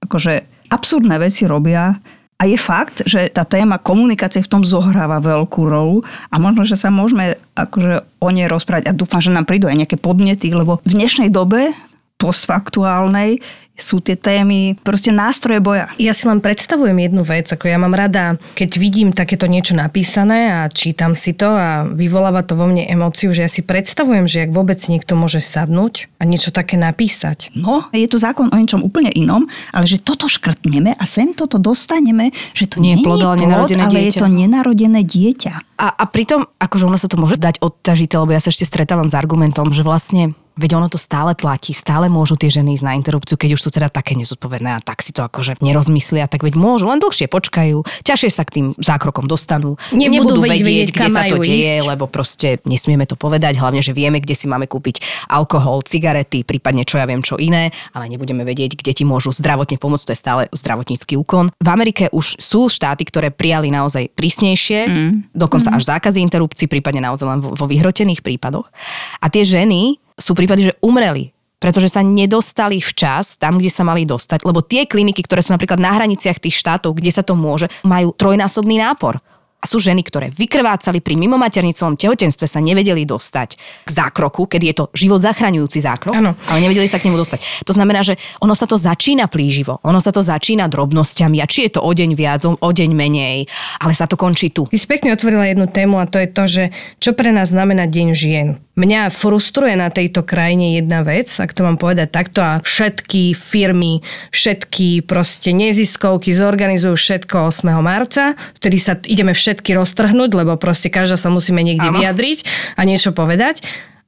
Akože 0.04 0.44
absurdné 0.74 1.22
veci 1.22 1.46
robia 1.46 1.94
a 2.42 2.44
je 2.50 2.58
fakt, 2.58 3.06
že 3.06 3.30
tá 3.30 3.46
téma 3.46 3.78
komunikácie 3.78 4.42
v 4.42 4.50
tom 4.50 4.66
zohráva 4.66 5.22
veľkú 5.22 5.62
rolu 5.64 6.02
a 6.34 6.36
možno, 6.42 6.66
že 6.66 6.76
sa 6.76 6.90
môžeme 6.90 7.38
akože 7.54 8.04
o 8.20 8.30
nej 8.34 8.50
rozprávať 8.50 8.90
a 8.90 8.98
dúfam, 8.98 9.22
že 9.22 9.32
nám 9.32 9.46
prídu 9.46 9.70
aj 9.70 9.86
nejaké 9.86 9.98
podnety, 10.02 10.50
lebo 10.52 10.82
v 10.82 10.92
dnešnej 10.98 11.30
dobe 11.30 11.72
postfaktuálnej 12.18 13.42
sú 13.74 14.06
tie 14.06 14.14
témy 14.14 14.78
proste 14.86 15.10
nástroje 15.10 15.58
boja. 15.58 15.90
Ja 15.98 16.14
si 16.14 16.30
len 16.30 16.46
predstavujem 16.46 16.94
jednu 16.94 17.26
vec, 17.26 17.50
ako 17.50 17.66
ja 17.66 17.82
mám 17.82 17.98
rada, 17.98 18.38
keď 18.54 18.70
vidím 18.78 19.10
takéto 19.18 19.50
niečo 19.50 19.74
napísané 19.74 20.54
a 20.54 20.70
čítam 20.70 21.18
si 21.18 21.34
to 21.34 21.50
a 21.50 21.90
vyvoláva 21.90 22.46
to 22.46 22.54
vo 22.54 22.70
mne 22.70 22.86
emóciu, 22.86 23.34
že 23.34 23.42
ja 23.42 23.50
si 23.50 23.66
predstavujem, 23.66 24.30
že 24.30 24.46
ak 24.46 24.54
vôbec 24.54 24.78
niekto 24.78 25.18
môže 25.18 25.42
sadnúť 25.42 26.06
a 26.22 26.24
niečo 26.30 26.54
také 26.54 26.78
napísať. 26.78 27.50
No, 27.58 27.90
je 27.90 28.06
to 28.06 28.22
zákon 28.22 28.54
o 28.54 28.56
niečom 28.56 28.86
úplne 28.86 29.10
inom, 29.10 29.50
ale 29.74 29.90
že 29.90 29.98
toto 29.98 30.30
škrtneme 30.30 30.94
a 30.94 31.04
sem 31.10 31.34
toto 31.34 31.58
dostaneme, 31.58 32.30
že 32.54 32.70
to 32.70 32.78
nie, 32.78 32.94
nie 32.94 33.02
je 33.02 33.10
plod, 33.10 33.26
ale, 33.26 33.42
plod, 33.42 33.74
ale 33.74 34.00
je 34.06 34.22
to 34.22 34.30
nenarodené 34.30 35.02
dieťa. 35.02 35.82
A, 35.82 35.88
a 35.90 36.04
pritom, 36.06 36.46
akože 36.62 36.86
ono 36.86 37.02
sa 37.02 37.10
to 37.10 37.18
môže 37.18 37.42
zdať 37.42 37.58
odťažité, 37.58 38.22
lebo 38.22 38.38
ja 38.38 38.40
sa 38.40 38.54
ešte 38.54 38.70
stretávam 38.70 39.10
s 39.10 39.18
argumentom, 39.18 39.74
že 39.74 39.82
vlastne 39.82 40.38
Veď 40.54 40.78
ono 40.78 40.86
to 40.86 41.02
stále 41.02 41.34
platí, 41.34 41.74
stále 41.74 42.06
môžu 42.14 42.38
tie 42.38 42.54
ženy 42.54 42.78
ísť 42.78 42.86
na 42.86 42.94
interrupciu, 42.94 43.42
keď 43.42 43.58
už 43.58 43.62
sú 43.66 43.70
teda 43.74 43.90
také 43.90 44.14
nezodpovedné 44.14 44.78
a 44.78 44.80
tak 44.86 45.02
si 45.02 45.10
to 45.10 45.26
akože 45.26 45.58
nerozmyslia, 45.66 46.30
tak 46.30 46.46
veď 46.46 46.54
môžu, 46.62 46.86
len 46.94 47.02
dlhšie 47.02 47.26
počkajú, 47.26 47.82
ťažšie 48.06 48.30
sa 48.30 48.46
k 48.46 48.62
tým 48.62 48.68
zákrokom 48.78 49.26
dostanú, 49.26 49.82
nebudú, 49.90 50.38
nebudú 50.38 50.42
vedieť, 50.46 50.94
kde 50.94 51.10
sa 51.10 51.26
to 51.26 51.42
deje, 51.42 51.82
ísť. 51.82 51.90
lebo 51.90 52.06
proste 52.06 52.62
nesmieme 52.70 53.10
to 53.10 53.18
povedať, 53.18 53.58
hlavne, 53.58 53.82
že 53.82 53.98
vieme, 53.98 54.22
kde 54.22 54.38
si 54.38 54.46
máme 54.46 54.70
kúpiť 54.70 55.02
alkohol, 55.34 55.82
cigarety, 55.82 56.46
prípadne 56.46 56.86
čo 56.86 57.02
ja 57.02 57.10
viem, 57.10 57.26
čo 57.26 57.42
iné, 57.42 57.74
ale 57.98 58.06
nebudeme 58.14 58.46
vedieť, 58.46 58.78
kde 58.78 58.94
ti 58.94 59.04
môžu 59.10 59.34
zdravotne 59.34 59.82
pomôcť, 59.82 60.06
to 60.06 60.14
je 60.14 60.22
stále 60.22 60.42
zdravotnícky 60.54 61.18
úkon. 61.18 61.50
V 61.58 61.70
Amerike 61.70 62.14
už 62.14 62.38
sú 62.38 62.70
štáty, 62.70 63.10
ktoré 63.10 63.34
prijali 63.34 63.74
naozaj 63.74 64.14
prísnejšie, 64.14 64.80
mm. 64.86 65.12
dokonca 65.34 65.74
mm. 65.74 65.76
až 65.82 65.84
zákazy 65.98 66.22
interrupcií, 66.22 66.70
prípadne 66.70 67.02
naozaj 67.02 67.26
len 67.26 67.40
vo, 67.42 67.58
vo 67.58 67.66
vyhrotených 67.66 68.22
prípadoch. 68.22 68.70
A 69.18 69.34
tie 69.34 69.42
ženy 69.42 70.03
sú 70.18 70.34
prípady, 70.38 70.72
že 70.72 70.78
umreli 70.82 71.34
pretože 71.64 71.88
sa 71.88 72.04
nedostali 72.04 72.84
včas 72.84 73.40
tam, 73.40 73.56
kde 73.56 73.72
sa 73.72 73.88
mali 73.88 74.04
dostať, 74.04 74.44
lebo 74.44 74.60
tie 74.60 74.84
kliniky, 74.84 75.24
ktoré 75.24 75.40
sú 75.40 75.56
napríklad 75.56 75.80
na 75.80 75.96
hraniciach 75.96 76.36
tých 76.36 76.60
štátov, 76.60 77.00
kde 77.00 77.08
sa 77.08 77.24
to 77.24 77.40
môže, 77.40 77.72
majú 77.88 78.12
trojnásobný 78.12 78.84
nápor. 78.84 79.24
A 79.64 79.66
sú 79.66 79.80
ženy, 79.80 80.04
ktoré 80.04 80.28
vykrvácali 80.28 81.00
pri 81.00 81.16
mimomaternicovom 81.16 81.96
tehotenstve 81.96 82.44
sa 82.52 82.60
nevedeli 82.60 83.08
dostať 83.08 83.50
k 83.88 83.90
zákroku, 83.90 84.52
keď 84.52 84.62
je 84.62 84.74
to 84.76 84.84
život 84.92 85.24
zachraňujúci 85.24 85.80
zákrok, 85.80 86.20
Áno. 86.20 86.36
ale 86.52 86.60
nevedeli 86.60 86.92
sa 86.92 87.00
k 87.00 87.08
nemu 87.08 87.16
dostať. 87.16 87.64
To 87.64 87.72
znamená, 87.72 88.04
že 88.04 88.20
ono 88.44 88.52
sa 88.60 88.68
to 88.68 88.76
začína 88.76 89.32
plíživo, 89.32 89.80
ono 89.88 90.04
sa 90.04 90.12
to 90.12 90.20
začína 90.20 90.68
drobnosťami 90.68 91.40
a 91.40 91.48
či 91.48 91.72
je 91.72 91.80
to 91.80 91.82
o 91.82 91.92
deň 91.96 92.12
viac, 92.12 92.44
o 92.44 92.70
deň 92.76 92.92
menej, 92.92 93.48
ale 93.80 93.96
sa 93.96 94.04
to 94.04 94.20
končí 94.20 94.52
tu. 94.52 94.68
Ty 94.68 94.76
si 94.76 94.88
pekne 94.92 95.16
otvorila 95.16 95.48
jednu 95.48 95.72
tému 95.72 95.96
a 95.96 96.10
to 96.12 96.20
je 96.20 96.28
to, 96.28 96.44
že 96.44 96.64
čo 97.00 97.16
pre 97.16 97.32
nás 97.32 97.54
znamená 97.56 97.88
Deň 97.88 98.10
žien. 98.18 98.48
Mňa 98.74 99.14
frustruje 99.14 99.78
na 99.78 99.94
tejto 99.94 100.26
krajine 100.26 100.82
jedna 100.82 101.06
vec, 101.06 101.30
ak 101.30 101.54
to 101.54 101.62
mám 101.62 101.78
povedať 101.78 102.10
takto, 102.10 102.42
a 102.42 102.58
všetky 102.58 103.38
firmy, 103.38 104.02
všetky 104.34 105.06
proste 105.06 105.54
neziskovky 105.54 106.34
zorganizujú 106.34 106.98
všetko 106.98 107.54
8. 107.54 107.70
marca, 107.86 108.34
vtedy 108.58 108.82
sa 108.82 108.98
ideme 109.06 109.38
všetky 109.54 109.78
roztrhnúť, 109.78 110.34
lebo 110.34 110.58
proste 110.58 110.90
každá 110.90 111.14
sa 111.14 111.30
musíme 111.30 111.62
niekde 111.62 111.94
Áno. 111.94 112.02
vyjadriť 112.02 112.42
a 112.74 112.82
niečo 112.90 113.14
povedať. 113.14 113.62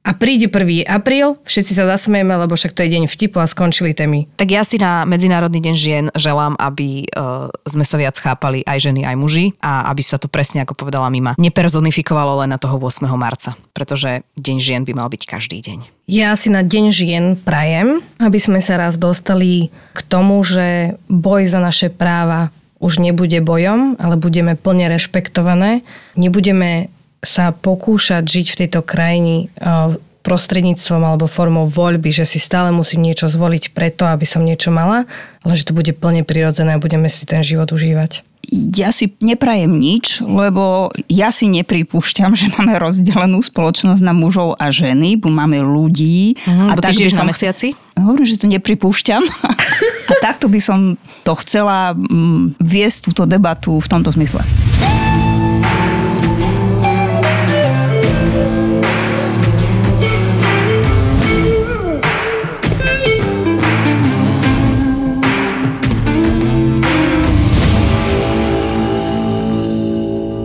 A 0.06 0.14
príde 0.14 0.46
1. 0.46 0.86
apríl, 0.86 1.34
všetci 1.42 1.74
sa 1.74 1.82
zasmejeme, 1.90 2.30
lebo 2.38 2.54
však 2.54 2.78
to 2.78 2.86
je 2.86 2.94
deň 2.94 3.10
vtipu 3.10 3.42
a 3.42 3.46
skončili 3.50 3.90
témy. 3.90 4.30
Tak 4.38 4.54
ja 4.54 4.62
si 4.62 4.78
na 4.78 5.02
Medzinárodný 5.02 5.58
deň 5.58 5.74
žien 5.74 6.04
želám, 6.14 6.54
aby 6.62 7.10
uh, 7.10 7.50
sme 7.66 7.82
sa 7.82 7.98
viac 7.98 8.14
chápali 8.14 8.62
aj 8.62 8.86
ženy, 8.86 9.02
aj 9.02 9.18
muži 9.18 9.58
a 9.58 9.90
aby 9.90 10.06
sa 10.06 10.14
to 10.14 10.30
presne, 10.30 10.62
ako 10.62 10.78
povedala 10.78 11.10
Mima, 11.10 11.34
nepersonifikovalo 11.42 12.38
len 12.46 12.54
na 12.54 12.58
toho 12.62 12.78
8. 12.78 13.02
marca, 13.18 13.58
pretože 13.74 14.22
deň 14.38 14.56
žien 14.62 14.82
by 14.86 14.94
mal 14.94 15.10
byť 15.10 15.26
každý 15.26 15.58
deň. 15.58 15.78
Ja 16.06 16.38
si 16.38 16.54
na 16.54 16.62
Deň 16.62 16.94
žien 16.94 17.34
prajem, 17.34 17.98
aby 18.22 18.38
sme 18.38 18.62
sa 18.62 18.78
raz 18.78 18.94
dostali 18.94 19.74
k 19.90 20.00
tomu, 20.06 20.38
že 20.46 20.94
boj 21.10 21.50
za 21.50 21.58
naše 21.58 21.90
práva 21.90 22.54
už 22.86 23.02
nebude 23.02 23.42
bojom, 23.42 23.98
ale 23.98 24.14
budeme 24.14 24.54
plne 24.54 24.86
rešpektované. 24.86 25.82
Nebudeme 26.14 26.86
sa 27.26 27.50
pokúšať 27.50 28.22
žiť 28.22 28.46
v 28.54 28.58
tejto 28.62 28.80
krajine 28.86 29.50
eh, 29.58 29.98
prostredníctvom 30.22 31.02
alebo 31.06 31.30
formou 31.30 31.70
voľby, 31.70 32.10
že 32.10 32.26
si 32.26 32.42
stále 32.42 32.74
musím 32.74 33.06
niečo 33.06 33.30
zvoliť 33.30 33.70
preto, 33.70 34.10
aby 34.10 34.26
som 34.26 34.42
niečo 34.42 34.74
mala, 34.74 35.06
ale 35.46 35.54
že 35.54 35.70
to 35.70 35.72
bude 35.74 35.94
plne 35.94 36.26
prirodzené 36.26 36.74
a 36.74 36.82
budeme 36.82 37.06
si 37.06 37.30
ten 37.30 37.46
život 37.46 37.70
užívať. 37.70 38.26
Ja 38.74 38.90
si 38.94 39.10
neprajem 39.22 39.70
nič, 39.70 40.22
lebo 40.22 40.90
ja 41.06 41.30
si 41.30 41.46
nepripúšťam, 41.50 42.34
že 42.34 42.50
máme 42.58 42.74
rozdelenú 42.78 43.38
spoločnosť 43.38 44.02
na 44.02 44.14
mužov 44.14 44.58
a 44.58 44.70
ženy, 44.74 45.14
bo 45.18 45.30
máme 45.30 45.62
ľudí. 45.62 46.34
A 46.46 46.74
Bo 46.74 46.82
ty 46.82 46.90
tak 46.90 46.94
by 46.98 47.10
som- 47.10 47.30
mesiaci? 47.30 47.74
Hovorím, 47.96 48.28
že 48.28 48.40
to 48.40 48.46
nepripúšťam. 48.52 49.24
A 50.10 50.12
takto 50.20 50.46
by 50.52 50.60
som 50.60 51.00
to 51.24 51.32
chcela 51.40 51.96
mm, 51.96 52.60
viesť 52.60 53.10
túto 53.10 53.24
debatu 53.24 53.80
v 53.80 53.88
tomto 53.88 54.12
zmysle. 54.12 54.44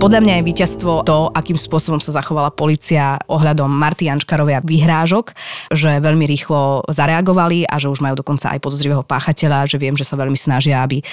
Podľa 0.02 0.18
mňa 0.26 0.42
je 0.42 0.48
víťazstvo 0.50 1.06
to, 1.06 1.30
akým 1.30 1.62
spôsobom 1.62 2.02
sa 2.02 2.10
zachovala 2.10 2.50
policia 2.50 3.22
ohľadom 3.30 3.70
Marty 3.70 4.10
Jančkarovia 4.10 4.58
vyhrážok, 4.66 5.30
že 5.70 6.02
veľmi 6.02 6.26
rýchlo 6.26 6.82
zareagovali 6.90 7.70
a 7.70 7.78
že 7.78 7.86
už 7.86 8.02
majú 8.02 8.18
dokonca 8.18 8.50
aj 8.50 8.66
podozrivého 8.66 9.06
páchateľa, 9.06 9.70
že 9.70 9.78
viem, 9.78 9.94
že 9.94 10.02
sa 10.02 10.18
veľmi 10.18 10.34
snažia, 10.34 10.82
aby 10.82 11.06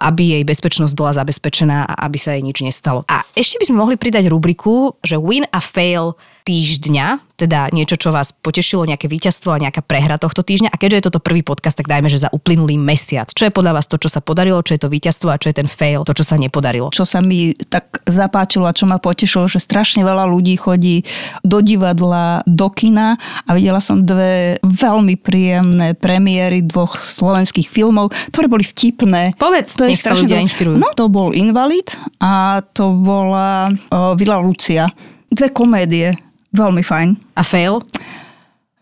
aby 0.00 0.38
jej 0.38 0.44
bezpečnosť 0.48 0.96
bola 0.96 1.12
zabezpečená 1.12 1.84
a 1.84 2.08
aby 2.08 2.16
sa 2.16 2.32
jej 2.32 2.40
nič 2.40 2.64
nestalo. 2.64 3.04
A 3.04 3.20
ešte 3.36 3.60
by 3.60 3.68
sme 3.68 3.82
mohli 3.84 4.00
pridať 4.00 4.32
rubriku, 4.32 4.96
že 5.04 5.20
win 5.20 5.44
a 5.52 5.60
fail 5.60 6.16
týždňa, 6.44 7.36
teda 7.40 7.72
niečo, 7.72 7.96
čo 7.96 8.12
vás 8.12 8.36
potešilo, 8.36 8.84
nejaké 8.84 9.08
víťazstvo 9.08 9.56
a 9.56 9.62
nejaká 9.62 9.80
prehra 9.80 10.20
tohto 10.20 10.44
týždňa. 10.44 10.68
A 10.68 10.76
keďže 10.76 10.96
je 11.00 11.06
toto 11.08 11.24
prvý 11.24 11.40
podcast, 11.40 11.80
tak 11.80 11.88
dajme, 11.88 12.12
že 12.12 12.20
za 12.20 12.28
uplynulý 12.28 12.76
mesiac. 12.76 13.32
Čo 13.32 13.48
je 13.48 13.52
podľa 13.52 13.80
vás 13.80 13.88
to, 13.88 13.96
čo 13.96 14.12
sa 14.12 14.20
podarilo, 14.20 14.60
čo 14.60 14.76
je 14.76 14.82
to 14.84 14.92
víťazstvo 14.92 15.32
a 15.32 15.40
čo 15.40 15.48
je 15.48 15.56
ten 15.56 15.68
fail, 15.68 16.04
to, 16.04 16.12
čo 16.12 16.24
sa 16.24 16.36
nepodarilo. 16.36 16.92
Čo 16.92 17.08
sa 17.08 17.24
mi 17.24 17.56
tak 17.56 18.04
zapáčilo 18.04 18.68
a 18.68 18.76
čo 18.76 18.84
ma 18.84 19.00
potešilo, 19.00 19.48
že 19.48 19.56
strašne 19.56 20.04
veľa 20.04 20.28
ľudí 20.28 20.60
chodí 20.60 21.08
do 21.40 21.64
divadla, 21.64 22.44
do 22.44 22.68
kina 22.68 23.16
a 23.48 23.50
videla 23.56 23.80
som 23.80 24.04
dve 24.04 24.60
veľmi 24.60 25.16
príjemné 25.16 25.96
premiéry 25.96 26.60
dvoch 26.60 27.00
slovenských 27.00 27.72
filmov, 27.72 28.12
ktoré 28.36 28.52
boli 28.52 28.68
vtipné. 28.68 29.32
Povedz, 29.40 29.80
to 29.80 29.88
je 29.88 29.96
nech 29.96 30.04
sa 30.04 30.12
ľudia 30.12 30.36
dobré. 30.36 30.46
inšpirujú. 30.46 30.76
No, 30.76 30.92
to 30.92 31.08
bol 31.08 31.32
Invalid 31.32 31.96
a 32.20 32.60
to 32.76 32.92
bola 32.92 33.72
uh, 33.72 34.12
Vila 34.12 34.36
Lucia. 34.44 34.92
Dve 35.30 35.54
komédie. 35.54 36.29
Veľmi 36.50 36.82
fajn. 36.82 37.08
A 37.38 37.42
fail? 37.46 37.78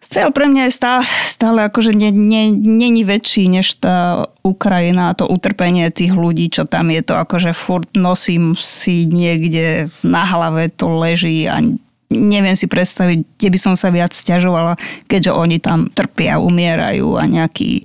Fail 0.08 0.32
pre 0.32 0.48
mňa 0.48 0.72
je 0.72 0.72
stále, 0.72 1.04
stále 1.28 1.68
akože 1.68 1.92
nie, 1.92 2.08
nie, 2.08 2.48
není 2.48 3.04
väčší 3.04 3.44
než 3.52 3.76
tá 3.76 4.24
Ukrajina 4.40 5.12
a 5.12 5.16
to 5.16 5.28
utrpenie 5.28 5.92
tých 5.92 6.16
ľudí, 6.16 6.48
čo 6.48 6.64
tam 6.64 6.88
je 6.88 7.04
to 7.04 7.20
akože 7.20 7.52
furt 7.52 7.92
nosím 7.92 8.56
si 8.56 9.04
niekde 9.04 9.92
na 10.00 10.24
hlave 10.24 10.72
to 10.72 10.88
leží 10.88 11.44
a 11.44 11.60
neviem 12.08 12.56
si 12.56 12.64
predstaviť, 12.64 13.36
kde 13.36 13.48
by 13.52 13.58
som 13.60 13.74
sa 13.76 13.92
viac 13.92 14.16
stiažovala, 14.16 14.80
keďže 15.12 15.36
oni 15.36 15.60
tam 15.60 15.92
trpia, 15.92 16.40
umierajú 16.40 17.20
a 17.20 17.28
nejakí 17.28 17.84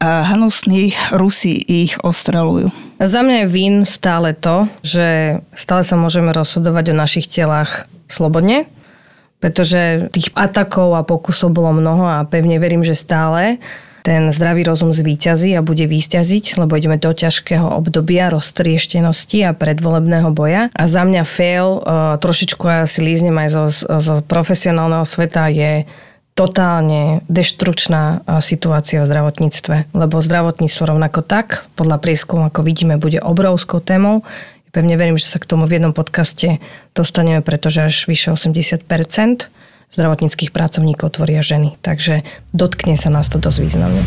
a 0.00 0.24
hnusní 0.32 0.96
Rusi 1.12 1.60
ich 1.60 2.00
ostrelujú. 2.00 2.72
Za 2.96 3.20
mňa 3.20 3.44
je 3.44 3.52
vin 3.52 3.76
stále 3.84 4.32
to, 4.32 4.64
že 4.80 5.38
stále 5.52 5.84
sa 5.84 6.00
môžeme 6.00 6.32
rozhodovať 6.32 6.92
o 6.92 6.98
našich 6.98 7.28
telách 7.28 7.84
slobodne, 8.08 8.64
pretože 9.44 10.08
tých 10.12 10.32
atakov 10.32 10.96
a 10.96 11.04
pokusov 11.04 11.52
bolo 11.52 11.76
mnoho 11.76 12.04
a 12.08 12.24
pevne 12.24 12.56
verím, 12.56 12.80
že 12.80 12.96
stále 12.96 13.60
ten 14.00 14.32
zdravý 14.32 14.64
rozum 14.64 14.96
zvíťazí 14.96 15.52
a 15.52 15.64
bude 15.64 15.84
výťaziť, 15.84 16.56
lebo 16.56 16.72
ideme 16.76 16.96
do 16.96 17.12
ťažkého 17.12 17.68
obdobia 17.68 18.32
roztrieštenosti 18.32 19.44
a 19.44 19.52
predvolebného 19.52 20.32
boja. 20.32 20.72
A 20.72 20.88
za 20.88 21.04
mňa 21.04 21.22
fail, 21.28 21.84
uh, 21.84 22.16
trošičku 22.16 22.64
ja 22.64 22.88
si 22.88 23.04
líznem 23.04 23.36
aj 23.36 23.48
zo, 23.52 23.64
zo 24.00 24.14
profesionálneho 24.24 25.04
sveta, 25.04 25.52
je 25.52 25.84
totálne 26.34 27.20
deštručná 27.28 28.24
situácia 28.40 29.04
v 29.04 29.08
zdravotníctve, 29.10 29.92
lebo 29.92 30.24
zdravotníctvo 30.24 30.82
rovnako 30.88 31.20
tak, 31.20 31.68
podľa 31.76 32.00
prieskumu, 32.00 32.48
ako 32.48 32.64
vidíme, 32.64 32.96
bude 32.96 33.20
obrovskou 33.20 33.84
témou. 33.84 34.24
Pevne 34.70 34.94
verím, 34.94 35.18
že 35.18 35.26
sa 35.26 35.42
k 35.42 35.50
tomu 35.50 35.66
v 35.66 35.76
jednom 35.76 35.92
podcaste 35.92 36.62
dostaneme, 36.94 37.42
pretože 37.42 37.90
až 37.90 37.96
vyše 38.06 38.32
80% 38.32 38.86
zdravotníckých 39.90 40.54
pracovníkov 40.54 41.18
tvoria 41.18 41.42
ženy. 41.42 41.74
Takže 41.82 42.22
dotkne 42.54 42.94
sa 42.94 43.10
nás 43.10 43.26
to 43.26 43.42
dosť 43.42 43.58
významne. 43.66 44.02